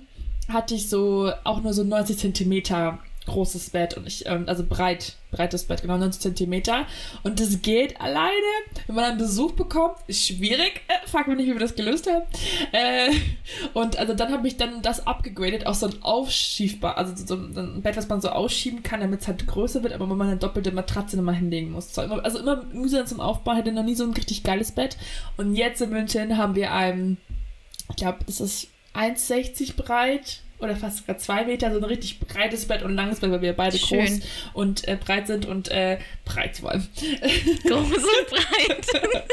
[0.49, 5.17] hatte ich so auch nur so 90 Zentimeter großes Bett und ich, ähm, also breit,
[5.31, 6.87] breites Bett, genau 90 Zentimeter.
[7.23, 8.33] Und das geht alleine,
[8.87, 10.83] wenn man einen Besuch bekommt, ist schwierig.
[10.89, 12.25] Äh, frag mich nicht, wie wir das gelöst haben.
[12.73, 13.11] Äh,
[13.73, 17.83] und also dann habe ich dann das abgegradet auf so ein aufschiebbar, also so ein
[17.83, 20.37] Bett, was man so ausschieben kann, damit es halt größer wird, aber wo man eine
[20.37, 21.99] doppelte Matratze nochmal hinlegen muss.
[21.99, 24.97] Also immer mühsam zum Aufbau, hätte noch nie so ein richtig geiles Bett.
[25.37, 27.17] Und jetzt in München haben wir ein,
[27.89, 32.67] ich glaube, das ist 1,60 breit oder fast sogar zwei Meter, so ein richtig breites
[32.67, 34.07] Bett und langes Bett, weil wir beide Schön.
[34.07, 34.21] groß
[34.55, 36.87] und äh, breit sind und äh, breit vor allem.
[37.65, 39.03] Groß und breit.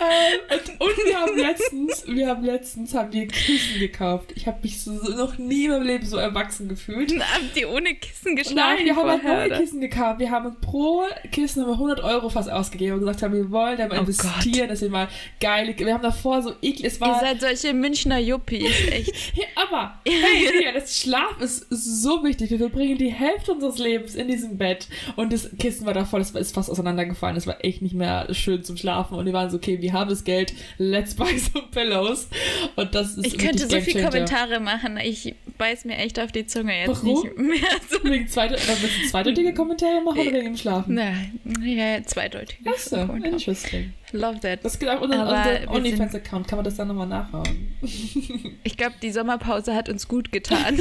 [0.00, 4.32] ähm, und, und, wir haben letztens, wir haben letztens, haben wir Kissen gekauft.
[4.34, 7.12] Ich habe mich so, so, noch nie in meinem Leben so erwachsen gefühlt.
[7.12, 8.76] Habt ihr ohne Kissen geschlafen?
[8.76, 10.20] Nein, wir haben vorher, neue Kissen gekauft.
[10.20, 13.76] Wir haben pro Kissen haben wir 100 Euro fast ausgegeben und gesagt haben, wir wollen
[13.76, 14.70] da mal oh investieren, Gott.
[14.70, 15.08] dass wir mal
[15.40, 17.08] geile, wir haben davor so eklig, es war...
[17.08, 19.12] Ihr seid solche Münchner Yuppies, echt.
[19.34, 22.50] ja, aber, hey, ja, das Schlaf ist so wichtig.
[22.50, 26.20] Wir verbringen die Hälfte unseres Lebens in diesem Bett und das Kissen war da voll,
[26.20, 27.36] es ist fast auseinandergefallen.
[27.36, 30.10] Es war echt nicht mehr schön zum Schlafen und wir waren so, okay, wir haben
[30.10, 32.28] das Geld, let's buy some pillows.
[32.74, 34.98] Und das ist Ich könnte so viele Kommentare machen.
[34.98, 37.22] Ich beiß mir echt auf die Zunge jetzt Warum?
[37.22, 37.56] nicht mehr.
[37.88, 38.02] So.
[38.02, 40.94] Wegen zweite, willst du zweideutige Kommentare machen oder wegen dem Schlafen?
[40.94, 42.68] Nein, ja, zweideutige.
[42.68, 43.92] Achso, interesting.
[44.12, 44.64] Love that.
[44.64, 46.48] Das geht auch unter unserem OnlyFans-Account.
[46.48, 47.76] Kann man das dann nochmal nachhauen?
[48.62, 50.78] ich glaube, die Sommerpause hat uns gut getan.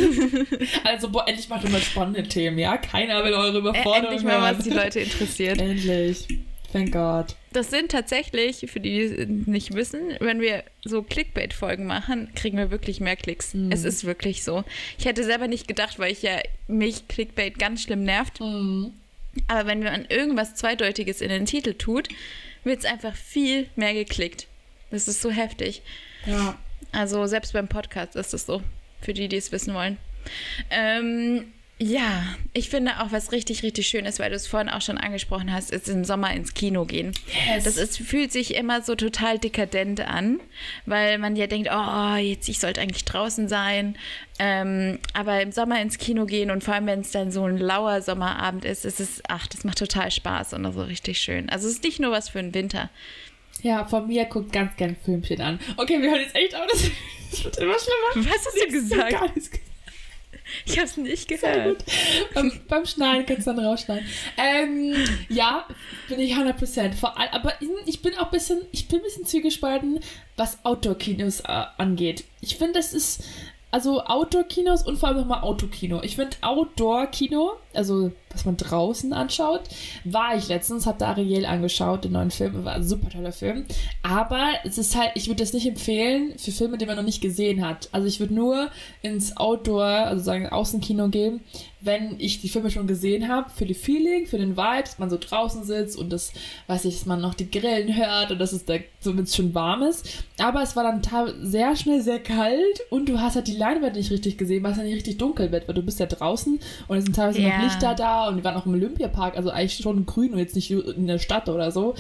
[0.84, 2.78] also, boah, endlich mal spannende Themen, ja?
[2.78, 5.60] Keiner will eure Überforderung Endlich mal, was die Leute interessiert.
[5.60, 6.28] Endlich.
[6.76, 7.38] Thank God.
[7.54, 12.58] Das sind tatsächlich, für die, die es nicht wissen, wenn wir so Clickbait-Folgen machen, kriegen
[12.58, 13.54] wir wirklich mehr Klicks.
[13.54, 13.72] Mm.
[13.72, 14.66] Es ist wirklich so.
[14.98, 18.42] Ich hätte selber nicht gedacht, weil ich ja mich Clickbait ganz schlimm nervt.
[18.42, 18.88] Mm.
[19.48, 22.10] Aber wenn man irgendwas Zweideutiges in den Titel tut,
[22.66, 24.48] wird es einfach viel mehr geklickt.
[24.92, 25.82] Das ist so heftig.
[26.26, 26.58] Ja.
[26.92, 28.62] Also selbst beim Podcast ist es so,
[29.00, 29.98] für die, die es wissen wollen.
[30.70, 34.80] Ähm, ja, ich finde auch, was richtig, richtig schön ist, weil du es vorhin auch
[34.80, 37.12] schon angesprochen hast, ist im Sommer ins Kino gehen.
[37.50, 37.66] Yes.
[37.66, 40.40] Das ist, fühlt sich immer so total dekadent an,
[40.86, 43.98] weil man ja denkt, oh, jetzt, ich sollte eigentlich draußen sein.
[44.40, 47.58] Ähm, aber im Sommer ins Kino gehen und vor allem, wenn es dann so ein
[47.58, 51.50] lauer Sommerabend ist, ist es, ach, das macht total Spaß und so richtig schön.
[51.50, 52.90] Also es ist nicht nur was für den Winter.
[53.64, 55.60] Ja, von mir guckt ganz gern Filmchen an.
[55.76, 56.84] Okay, wir hören jetzt echt auf, das
[57.44, 58.30] wird immer schlimmer.
[58.30, 59.12] Was hast du gesagt?
[59.12, 59.65] Gar nichts gesagt.
[60.66, 61.84] Ich habe es nicht gehört.
[62.34, 64.06] beim, beim, Schneiden kannst du dann rausschneiden.
[64.38, 64.96] Ähm,
[65.30, 65.66] ja,
[66.08, 66.94] bin ich 100%.
[66.94, 67.54] Vor allem, aber
[67.86, 70.00] ich bin auch ein bisschen, ich bin ein bisschen zwiegespalten,
[70.38, 72.24] was Outdoor-Kinos äh, angeht.
[72.42, 73.24] Ich finde, das ist,
[73.76, 76.02] also Outdoor-Kinos und vor allem nochmal Autokino.
[76.02, 79.64] Ich finde Outdoor-Kino, also was man draußen anschaut,
[80.06, 83.66] war ich letztens, habe da Ariel angeschaut, den neuen Film, war ein super toller Film.
[84.02, 87.20] Aber es ist halt, ich würde das nicht empfehlen für Filme, die man noch nicht
[87.20, 87.90] gesehen hat.
[87.92, 88.70] Also ich würde nur
[89.02, 91.42] ins Outdoor, also sagen Außenkino gehen,
[91.82, 95.10] wenn ich die Filme schon gesehen habe, für die Feeling, für den Vibe, dass man
[95.10, 96.32] so draußen sitzt und das,
[96.68, 99.84] weiß ich, dass man noch die Grillen hört und dass es da zumindest schon warm
[99.84, 100.24] ist.
[100.40, 101.02] Aber es war dann
[101.42, 104.78] sehr schnell sehr kalt und du hast halt die Leinwand nicht richtig gesehen, weil es
[104.78, 107.58] ja nicht richtig dunkel wird, weil du bist ja draußen und es sind teilweise yeah.
[107.58, 110.56] noch Lichter da und wir waren auch im Olympiapark, also eigentlich schon grün und jetzt
[110.56, 111.96] nicht in der Stadt oder so.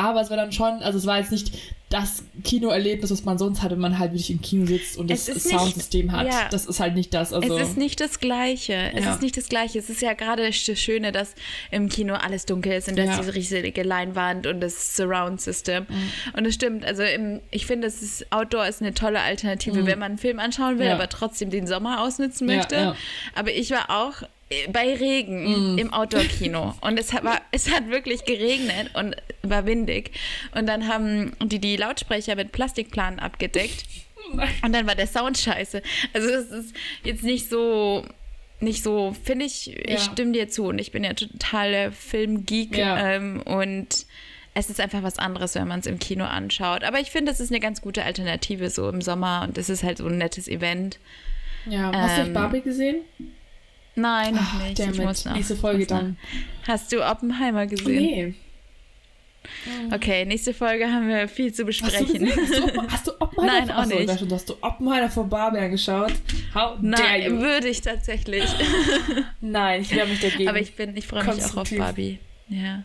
[0.00, 1.52] Aber es war dann schon, also es war jetzt nicht
[1.90, 5.26] das Kinoerlebnis, was man sonst hat, wenn man halt wirklich im Kino sitzt und das
[5.26, 6.26] Soundsystem nicht, hat.
[6.28, 7.32] Ja, das ist halt nicht das.
[7.32, 8.92] Also, es ist nicht das Gleiche.
[8.94, 9.12] Es ja.
[9.12, 9.80] ist nicht das Gleiche.
[9.80, 11.34] Es ist ja gerade das Schöne, dass
[11.72, 13.06] im Kino alles dunkel ist und ja.
[13.06, 15.86] dass diese riesige Leinwand und das Surround System.
[15.88, 16.10] Mhm.
[16.38, 16.84] Und es stimmt.
[16.84, 19.86] Also im, ich finde, es ist, Outdoor ist eine tolle Alternative, mhm.
[19.86, 22.94] wenn man einen Film anschauen will, aber trotzdem den Sommer ausnutzen möchte.
[23.34, 24.22] Aber ich war auch
[24.72, 25.78] bei Regen mm.
[25.78, 26.74] im Outdoor-Kino.
[26.80, 30.12] Und es hat, war, es hat wirklich geregnet und war windig.
[30.54, 33.84] Und dann haben die die Lautsprecher mit Plastikplanen abgedeckt.
[34.62, 35.82] Und dann war der Sound scheiße.
[36.12, 38.04] Also es ist jetzt nicht so,
[38.60, 39.94] nicht so, finde ich, ja.
[39.94, 40.66] ich stimme dir zu.
[40.66, 42.76] Und ich bin ja total Filmgeek.
[42.76, 43.14] Ja.
[43.14, 44.06] Ähm, und
[44.54, 46.82] es ist einfach was anderes, wenn man es im Kino anschaut.
[46.82, 49.46] Aber ich finde, es ist eine ganz gute Alternative so im Sommer.
[49.46, 50.98] Und es ist halt so ein nettes Event.
[51.66, 53.02] Ja, hast ähm, du Barbie gesehen?
[53.94, 54.78] Nein, noch Ach, nicht.
[54.78, 55.34] Ich muss noch.
[55.34, 56.16] Nächste Folge dann.
[56.66, 57.86] Hast du Oppenheimer gesehen?
[57.86, 58.34] Nee.
[59.92, 62.30] Okay, nächste Folge haben wir viel zu besprechen.
[62.30, 64.32] Hast du, du, hast du Oppenheimer Nein, auch nicht.
[64.32, 66.12] Hast du Oppenheimer vor Barbie geschaut?
[66.54, 68.44] How Nein, würde ich tatsächlich.
[69.40, 70.48] Nein, ich wehre mich dagegen.
[70.48, 72.18] Aber ich bin, ich freue mich auch auf Barbie.
[72.48, 72.84] Ja.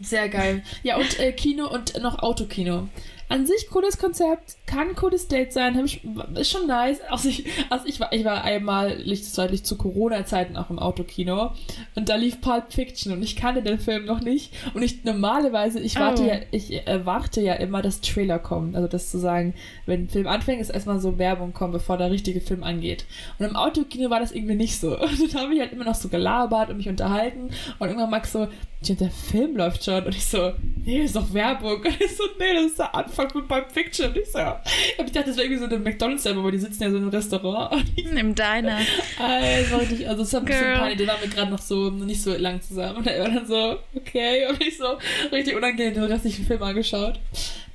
[0.00, 0.62] Sehr geil.
[0.82, 2.88] Ja, und äh, Kino und noch Autokino.
[3.28, 6.02] An sich cooles Konzept, kann ein cooles Date sein, ich,
[6.34, 7.00] ist schon nice.
[7.10, 11.52] Also ich, also ich, war, ich war einmal lichtzeitlich zu Corona-Zeiten auch im Autokino
[11.94, 14.52] und da lief Pulp Fiction und ich kannte den Film noch nicht.
[14.74, 16.26] Und ich normalerweise, ich warte oh.
[16.26, 18.76] ja, ich erwarte ja immer, dass Trailer kommen.
[18.76, 19.54] Also das zu sagen,
[19.86, 23.06] wenn ein Film anfängt, ist erstmal so Werbung kommen, bevor der richtige Film angeht.
[23.38, 24.96] Und im Autokino war das irgendwie nicht so.
[25.00, 28.32] Und dann habe ich halt immer noch so gelabert und mich unterhalten und irgendwann Max
[28.32, 28.48] so,
[28.94, 30.04] der Film läuft schon.
[30.04, 30.52] Und ich so,
[30.84, 31.80] nee, das ist doch Werbung.
[31.84, 34.08] Und ich so, nee, das ist der Anfang von Pulp Fiction.
[34.08, 34.62] Und ich so, ja.
[34.98, 37.84] Ich dachte, das wäre irgendwie so eine McDonalds-Werbung, aber die sitzen ja so im Restaurant.
[37.96, 38.78] Im Diner.
[39.18, 42.22] Also, richtig, also es hat ein bisschen Panik, die waren wir gerade noch so, nicht
[42.22, 42.98] so lang zusammen.
[42.98, 44.46] Und er war dann so, okay.
[44.48, 44.98] Und ich so,
[45.32, 47.18] richtig unangenehm den restlichen Film angeschaut.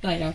[0.02, 0.34] Naja.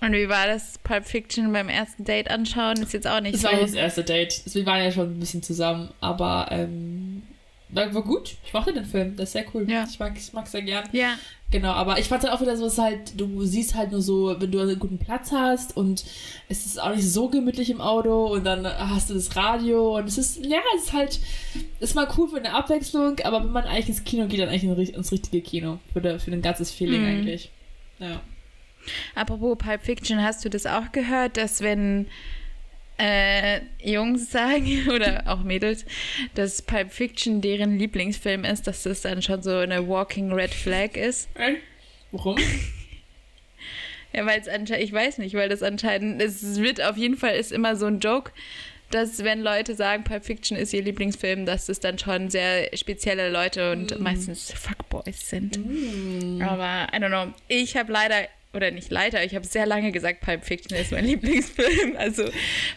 [0.00, 2.76] Und wie war das Pulp Fiction beim ersten Date anschauen?
[2.82, 3.48] Ist jetzt auch nicht das so.
[3.48, 4.42] Das war das erste Date.
[4.44, 7.22] Also, wir waren ja schon ein bisschen zusammen, aber ähm,
[7.70, 8.36] war gut.
[8.44, 9.16] Ich mochte den Film.
[9.16, 9.68] Das ist sehr cool.
[9.68, 9.86] Ja.
[9.88, 10.88] Ich mag es mag sehr gern.
[10.92, 11.14] Ja.
[11.50, 14.02] Genau, aber ich fand es halt auch wieder so, dass halt, du siehst halt nur
[14.02, 16.04] so, wenn du einen guten Platz hast und
[16.50, 20.06] es ist auch nicht so gemütlich im Auto und dann hast du das Radio und
[20.06, 21.20] es ist, ja, es ist halt,
[21.80, 24.94] ist mal cool für eine Abwechslung, aber wenn man eigentlich ins Kino geht, dann eigentlich
[24.94, 25.78] ins richtige Kino.
[25.94, 27.08] Für, de, für ein ganzes Feeling mhm.
[27.08, 27.50] eigentlich.
[27.98, 28.20] Ja.
[29.14, 32.08] Apropos Pulp Fiction, hast du das auch gehört, dass wenn
[32.98, 35.84] äh, Jungs sagen oder auch Mädels,
[36.34, 40.96] dass Pulp Fiction deren Lieblingsfilm ist, dass das dann schon so eine Walking Red Flag
[40.96, 41.28] ist.
[41.34, 41.54] Äh?
[42.10, 42.38] Warum?
[44.12, 47.36] ja, weil es anscheinend, ich weiß nicht, weil das anscheinend, es wird auf jeden Fall
[47.36, 48.32] ist immer so ein Joke,
[48.90, 53.30] dass wenn Leute sagen, Pulp Fiction ist ihr Lieblingsfilm, dass das dann schon sehr spezielle
[53.30, 54.02] Leute und mm.
[54.02, 55.58] meistens Fuckboys sind.
[55.58, 56.40] Mm.
[56.40, 57.34] Aber I don't know.
[57.48, 58.26] Ich habe leider
[58.58, 61.96] oder nicht leider, ich habe sehr lange gesagt, Pulp Fiction ist mein Lieblingsfilm.
[61.96, 62.24] Also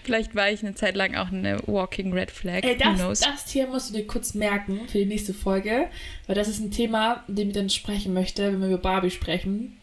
[0.04, 2.63] vielleicht war ich eine Zeit lang auch eine Walking Red Flag.
[2.63, 5.89] Ey, das, das hier musst du dir kurz merken für die nächste Folge,
[6.28, 9.78] weil das ist ein Thema, dem ich dann sprechen möchte, wenn wir über Barbie sprechen.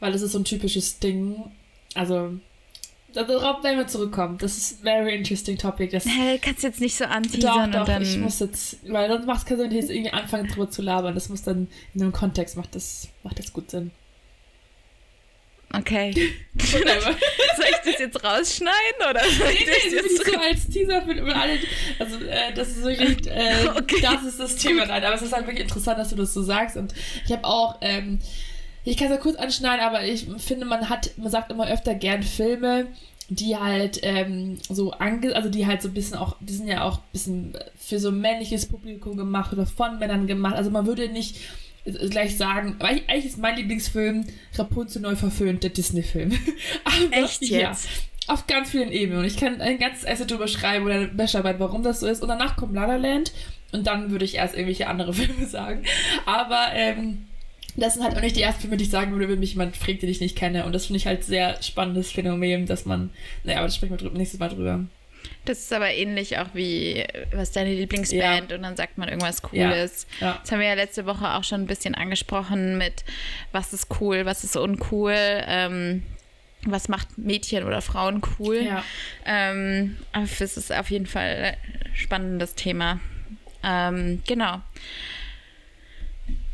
[0.00, 1.36] Weil das ist so ein typisches Ding.
[1.94, 2.32] Also,
[3.12, 4.38] darauf werden wir zurückkommen.
[4.38, 5.92] Das ist ein very interesting topic.
[5.92, 8.02] Das hey, kannst jetzt nicht so anteasern doch, doch, und dann...
[8.02, 11.14] ich muss jetzt, weil sonst macht es keinen Sinn, jetzt irgendwie anfangen drüber zu labern.
[11.14, 13.90] Das muss dann in einem Kontext, macht das, macht das gut Sinn.
[15.74, 16.12] Okay.
[16.58, 21.34] soll ich das jetzt rausschneiden oder soll ich nee, das jetzt so als Teaser für
[21.34, 21.58] alle?
[21.98, 24.00] Also äh, das ist wirklich, äh, okay.
[24.02, 24.86] das ist das Thema.
[24.86, 26.76] Nein, aber es ist halt wirklich interessant, dass du das so sagst.
[26.76, 28.18] Und ich habe auch, ähm,
[28.84, 31.94] ich kann es ja kurz anschneiden, aber ich finde, man hat, man sagt immer öfter
[31.94, 32.88] gern Filme,
[33.28, 36.84] die halt ähm, so ange, also die halt so ein bisschen auch, die sind ja
[36.84, 40.56] auch ein bisschen für so männliches Publikum gemacht oder von Männern gemacht.
[40.56, 41.36] Also man würde nicht
[41.84, 46.32] gleich sagen, eigentlich ist mein Lieblingsfilm Rapunzel neu verföhnt, der Disney-Film.
[47.10, 47.50] Echt jetzt?
[47.50, 49.20] Ja, auf ganz vielen Ebenen.
[49.20, 52.22] Und ich kann ein ganzes Essay drüber schreiben oder eine Bachelorarbeit, warum das so ist.
[52.22, 53.32] Und danach kommt La La Land
[53.72, 55.82] und dann würde ich erst irgendwelche andere Filme sagen.
[56.24, 57.26] Aber ähm,
[57.76, 59.76] das sind halt auch nicht die ersten Filme, die ich sagen würde, wenn mich jemand
[59.76, 60.64] fragt, den ich nicht kenne.
[60.64, 63.10] Und das finde ich halt sehr spannendes Phänomen, dass man,
[63.44, 64.84] naja, aber das sprechen wir drüber, nächstes Mal drüber.
[65.44, 68.50] Das ist aber ähnlich auch wie, was ist deine Lieblingsband?
[68.50, 68.56] Ja.
[68.56, 70.06] Und dann sagt man irgendwas Cooles.
[70.20, 70.26] Ja.
[70.28, 70.38] Ja.
[70.40, 73.04] Das haben wir ja letzte Woche auch schon ein bisschen angesprochen mit,
[73.50, 75.14] was ist cool, was ist uncool.
[75.16, 76.04] Ähm,
[76.64, 78.62] was macht Mädchen oder Frauen cool?
[78.62, 78.84] Ja.
[79.26, 83.00] Ähm, es ist auf jeden Fall ein spannendes Thema.
[83.64, 84.60] Ähm, genau.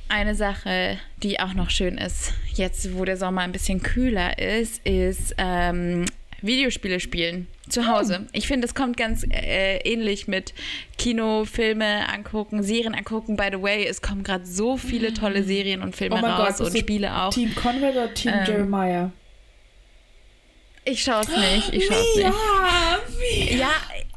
[0.09, 4.81] Eine Sache, die auch noch schön ist, jetzt wo der Sommer ein bisschen kühler ist,
[4.87, 6.07] ist ähm,
[6.41, 8.21] Videospiele spielen zu Hause.
[8.23, 8.29] Oh.
[8.33, 10.55] Ich finde, es kommt ganz äh, ähnlich mit
[10.97, 13.37] Kino, Filme angucken, Serien angucken.
[13.37, 16.69] By the way, es kommen gerade so viele tolle Serien und Filme oh raus Gott,
[16.69, 17.33] und Spiele auch.
[17.33, 19.11] Team Conrad oder Team ähm, Jeremiah?
[20.85, 21.75] Ich schaue es nicht.
[21.75, 23.53] Ich schaue es nicht.
[23.53, 23.71] Ja, ja,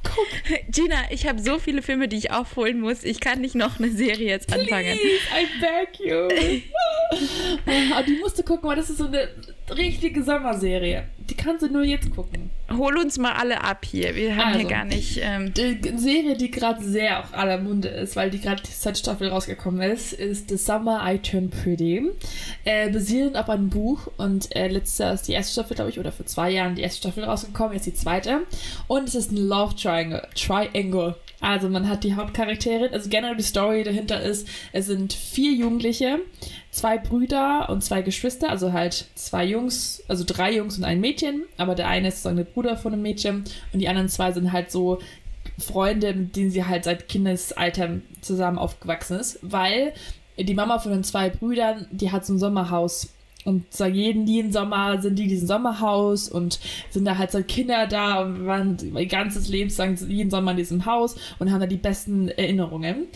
[0.03, 0.27] Guck.
[0.69, 3.03] Gina, ich habe so viele Filme, die ich aufholen muss.
[3.03, 4.97] Ich kann nicht noch eine Serie jetzt anfangen.
[4.97, 7.93] Please, I beg you.
[7.93, 9.29] Aber die musst du gucken, weil das ist so eine
[9.69, 11.03] richtige Sommerserie.
[11.17, 12.49] Die kannst du nur jetzt gucken.
[12.69, 14.15] Hol uns mal alle ab hier.
[14.15, 15.19] Wir haben also, hier gar nicht.
[15.21, 18.99] Ähm die Serie, die gerade sehr auf aller Munde ist, weil die gerade die zweite
[18.99, 22.09] Staffel rausgekommen ist, ist The Summer I Turned Pretty.
[22.63, 25.99] Äh, basierend auf einem Buch und äh, letztes Jahr ist die erste Staffel, glaube ich,
[25.99, 28.41] oder vor zwei Jahren die erste Staffel rausgekommen, jetzt die zweite.
[28.87, 29.90] Und es ist ein Love Triangle.
[30.35, 31.15] Triangle.
[31.39, 36.19] Also man hat die Hauptcharakterin, also generell die Story dahinter ist, es sind vier Jugendliche,
[36.69, 41.45] zwei Brüder und zwei Geschwister, also halt zwei Jungs, also drei Jungs und ein Mädchen,
[41.57, 44.51] aber der eine ist sozusagen der Bruder von einem Mädchen und die anderen zwei sind
[44.51, 44.99] halt so
[45.57, 49.93] Freunde, mit denen sie halt seit Kindesalter zusammen aufgewachsen ist, weil
[50.37, 53.13] die Mama von den zwei Brüdern, die hat so ein Sommerhaus
[53.45, 57.41] und so jeden, jeden Sommer sind die in diesem Sommerhaus und sind da halt so
[57.43, 61.59] Kinder da und waren ihr ganzes Leben lang jeden Sommer in diesem Haus und haben
[61.59, 63.07] da die besten Erinnerungen.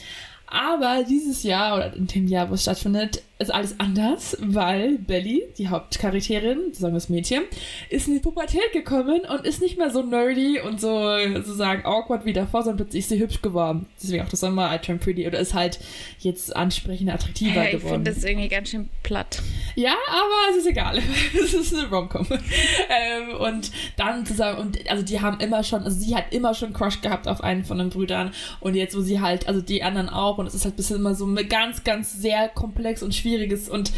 [0.48, 5.44] Aber dieses Jahr oder in dem Jahr, wo es stattfindet, ist alles anders, weil Belly,
[5.58, 7.44] die Hauptcharakterin, sozusagen das Mädchen,
[7.90, 12.24] ist in die Pubertät gekommen und ist nicht mehr so nerdy und so sozusagen awkward
[12.24, 13.88] wie davor, sondern plötzlich ist sie hübsch geworden.
[14.02, 15.80] Deswegen auch das Sommer I Turn Pretty oder ist halt
[16.20, 17.86] jetzt ansprechender, attraktiver hey, geworden.
[17.86, 19.42] Ich finde das irgendwie ganz schön platt.
[19.76, 21.02] Ja, aber es ist egal.
[21.44, 22.26] es ist eine Romcom.
[22.30, 26.72] ähm, und dann zusammen, und also die haben immer schon, also sie hat immer schon
[26.72, 28.32] Crush gehabt auf einen von den Brüdern
[28.62, 31.16] und jetzt, wo sie halt, also die anderen auch und es ist halt bisschen immer
[31.16, 33.92] so ganz, ganz sehr komplex und schwierig Schwieriges und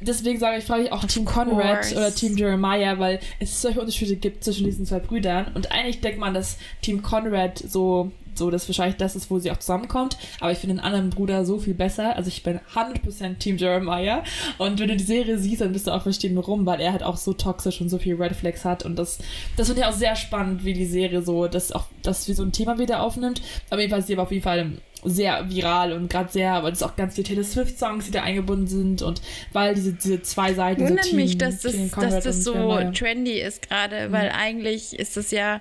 [0.00, 4.16] deswegen sage ich, frage ich auch Team Conrad oder Team Jeremiah, weil es solche Unterschiede
[4.16, 5.52] gibt zwischen diesen zwei Brüdern.
[5.54, 9.50] Und eigentlich denkt man, dass Team Conrad so, so das wahrscheinlich das ist, wo sie
[9.50, 10.18] auch zusammenkommt.
[10.40, 12.16] Aber ich finde den anderen Bruder so viel besser.
[12.16, 14.22] Also ich bin 100% Team Jeremiah.
[14.58, 17.02] Und wenn du die Serie siehst, dann wirst du auch verstehen, warum, weil er halt
[17.02, 18.84] auch so toxisch und so viel Red Flags hat.
[18.84, 19.18] Und das,
[19.56, 22.42] das finde ich auch sehr spannend, wie die Serie so, das auch, das wie so
[22.42, 23.40] ein Thema wieder aufnimmt.
[23.70, 24.72] Aber jedenfalls, sie aber auf jeden Fall
[25.08, 28.66] sehr viral und gerade sehr, aber es auch ganz viele Taylor Swift-Songs, die da eingebunden
[28.66, 32.44] sind und weil diese, diese zwei Seiten Wundert so Team, mich, dass das, dass das
[32.44, 34.12] so trendy ist gerade, mhm.
[34.12, 35.60] weil eigentlich ist es ja,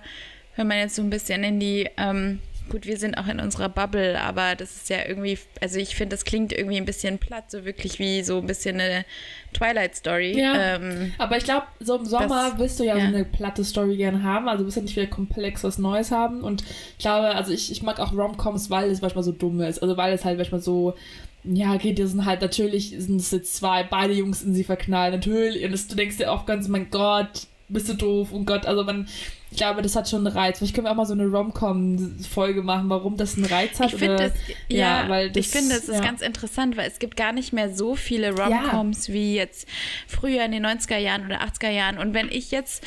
[0.56, 2.40] wenn man jetzt so ein bisschen in die ähm,
[2.70, 6.16] Gut, wir sind auch in unserer Bubble, aber das ist ja irgendwie, also ich finde,
[6.16, 9.06] das klingt irgendwie ein bisschen platt, so wirklich wie so ein bisschen eine
[9.54, 10.40] Twilight-Story.
[10.40, 13.26] Ja, ähm, aber ich glaube, so im Sommer das, willst du ja, ja, so eine
[13.26, 16.64] platte Story gerne haben, also du willst ja nicht wieder komplex was Neues haben und
[16.64, 19.98] ich glaube, also ich, ich mag auch Romcoms, weil es manchmal so dumm ist, also
[19.98, 20.96] weil es halt manchmal so
[21.44, 25.14] ja, geht, die sind halt natürlich, sind es jetzt zwei, beide Jungs in sie verknallt,
[25.14, 28.66] natürlich, und das, du denkst dir auch ganz, mein Gott, bist du doof und Gott,
[28.66, 29.08] also man,
[29.52, 30.58] ich glaube, das hat schon einen Reiz.
[30.58, 33.92] Vielleicht können wir auch mal so eine Rom-Com-Folge machen, warum das einen Reiz hat.
[33.94, 34.34] Ich finde
[34.70, 35.96] ja, ja, weil das, ich finde, es ja.
[35.96, 39.14] ist ganz interessant, weil es gibt gar nicht mehr so viele Rom-Coms ja.
[39.14, 39.68] wie jetzt
[40.08, 41.98] früher in den 90er Jahren oder 80er Jahren.
[41.98, 42.84] Und wenn ich jetzt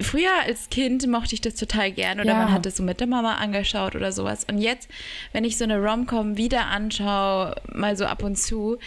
[0.00, 2.38] früher als Kind mochte ich das total gern oder ja.
[2.38, 4.46] man hat das so mit der Mama angeschaut oder sowas.
[4.48, 4.88] Und jetzt,
[5.32, 8.78] wenn ich so eine Rom-Com wieder anschaue, mal so ab und zu,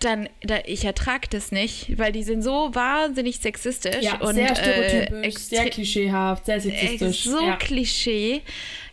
[0.00, 4.50] dann, da, ich ertrage das nicht, weil die sind so wahnsinnig sexistisch ja, und sehr
[4.50, 7.24] äh, stereotypisch, äh, sehr klischeehaft, sehr sexistisch.
[7.24, 7.56] So ja.
[7.56, 8.42] Klischee.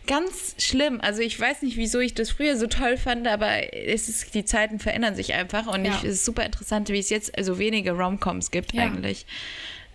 [0.06, 1.00] Ganz schlimm.
[1.00, 4.44] Also ich weiß nicht, wieso ich das früher so toll fand, aber es ist, die
[4.44, 5.92] Zeiten verändern sich einfach und ja.
[5.92, 8.84] ich, es ist super interessant, wie es jetzt also wenige Romcoms gibt ja.
[8.84, 9.26] eigentlich.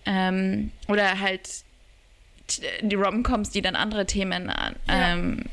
[0.04, 1.48] Ähm, oder halt
[2.82, 4.52] die Romcoms, die dann andere Themen
[4.88, 5.44] ähm,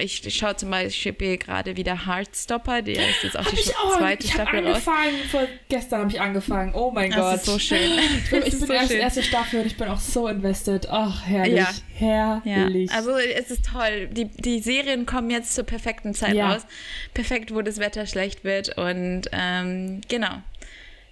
[0.00, 3.98] ich, ich schaue zum Beispiel gerade wieder Heartstopper, der ist jetzt auch die ich auch,
[3.98, 4.82] zweite ich Staffel raus.
[5.30, 6.74] Vor, gestern habe ich angefangen.
[6.74, 7.34] Oh mein das Gott.
[7.36, 7.78] Ist so schön.
[8.24, 10.88] Ich bin, ich bin so erst, erste Staffel und ich bin auch so invested.
[10.90, 11.56] Ach, herrlich.
[11.98, 12.40] Ja.
[12.44, 12.90] Herrlich.
[12.90, 12.96] Ja.
[12.96, 14.08] Also es ist toll.
[14.12, 16.52] Die, die Serien kommen jetzt zur perfekten Zeit ja.
[16.52, 16.66] raus.
[17.12, 18.78] Perfekt, wo das Wetter schlecht wird.
[18.78, 20.42] Und ähm, genau.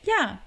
[0.05, 0.39] Ja.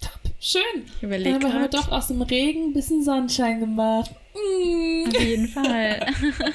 [0.00, 0.32] Top.
[0.40, 0.62] Schön.
[0.96, 1.38] Ich überlege.
[1.38, 4.10] Dann haben wir doch aus dem Regen ein bisschen Sonnenschein gemacht.
[4.34, 4.95] Mm.
[5.06, 6.06] Auf jeden Fall.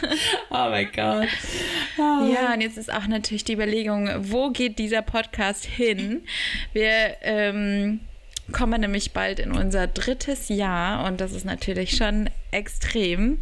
[0.49, 1.27] oh mein Gott.
[1.97, 2.27] Ah.
[2.31, 6.23] Ja, und jetzt ist auch natürlich die Überlegung, wo geht dieser Podcast hin?
[6.73, 8.01] Wir ähm,
[8.51, 13.39] kommen nämlich bald in unser drittes Jahr und das ist natürlich schon extrem.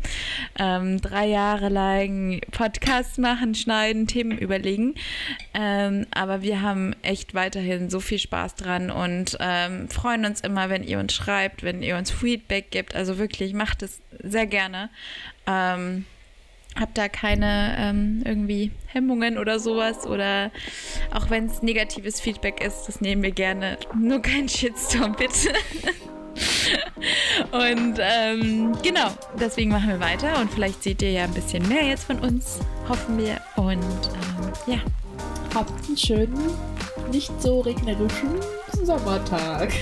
[0.57, 4.95] Ähm, drei Jahre lang Podcasts machen, schneiden, Themen überlegen.
[5.53, 10.69] Ähm, aber wir haben echt weiterhin so viel Spaß dran und ähm, freuen uns immer,
[10.69, 12.95] wenn ihr uns schreibt, wenn ihr uns Feedback gibt.
[12.95, 14.89] Also wirklich, macht es sehr gerne.
[15.47, 16.05] Ähm,
[16.75, 20.51] habe da keine ähm, irgendwie Hemmungen oder sowas oder
[21.11, 23.77] auch wenn es negatives Feedback ist, das nehmen wir gerne.
[23.99, 25.49] Nur kein Shitstorm, bitte.
[27.51, 29.09] und ähm, genau,
[29.39, 32.59] deswegen machen wir weiter und vielleicht seht ihr ja ein bisschen mehr jetzt von uns,
[32.87, 33.39] hoffen wir.
[33.55, 34.79] Und ähm, ja.
[35.53, 36.51] Habt einen schönen,
[37.11, 38.29] nicht so regnerischen
[38.83, 39.73] Sommertag.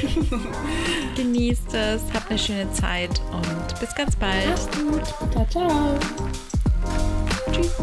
[1.16, 4.48] Genießt es, habt eine schöne Zeit und bis ganz bald.
[4.48, 5.32] Macht's gut.
[5.32, 6.00] Ciao, ciao.
[7.52, 7.76] Tschüss.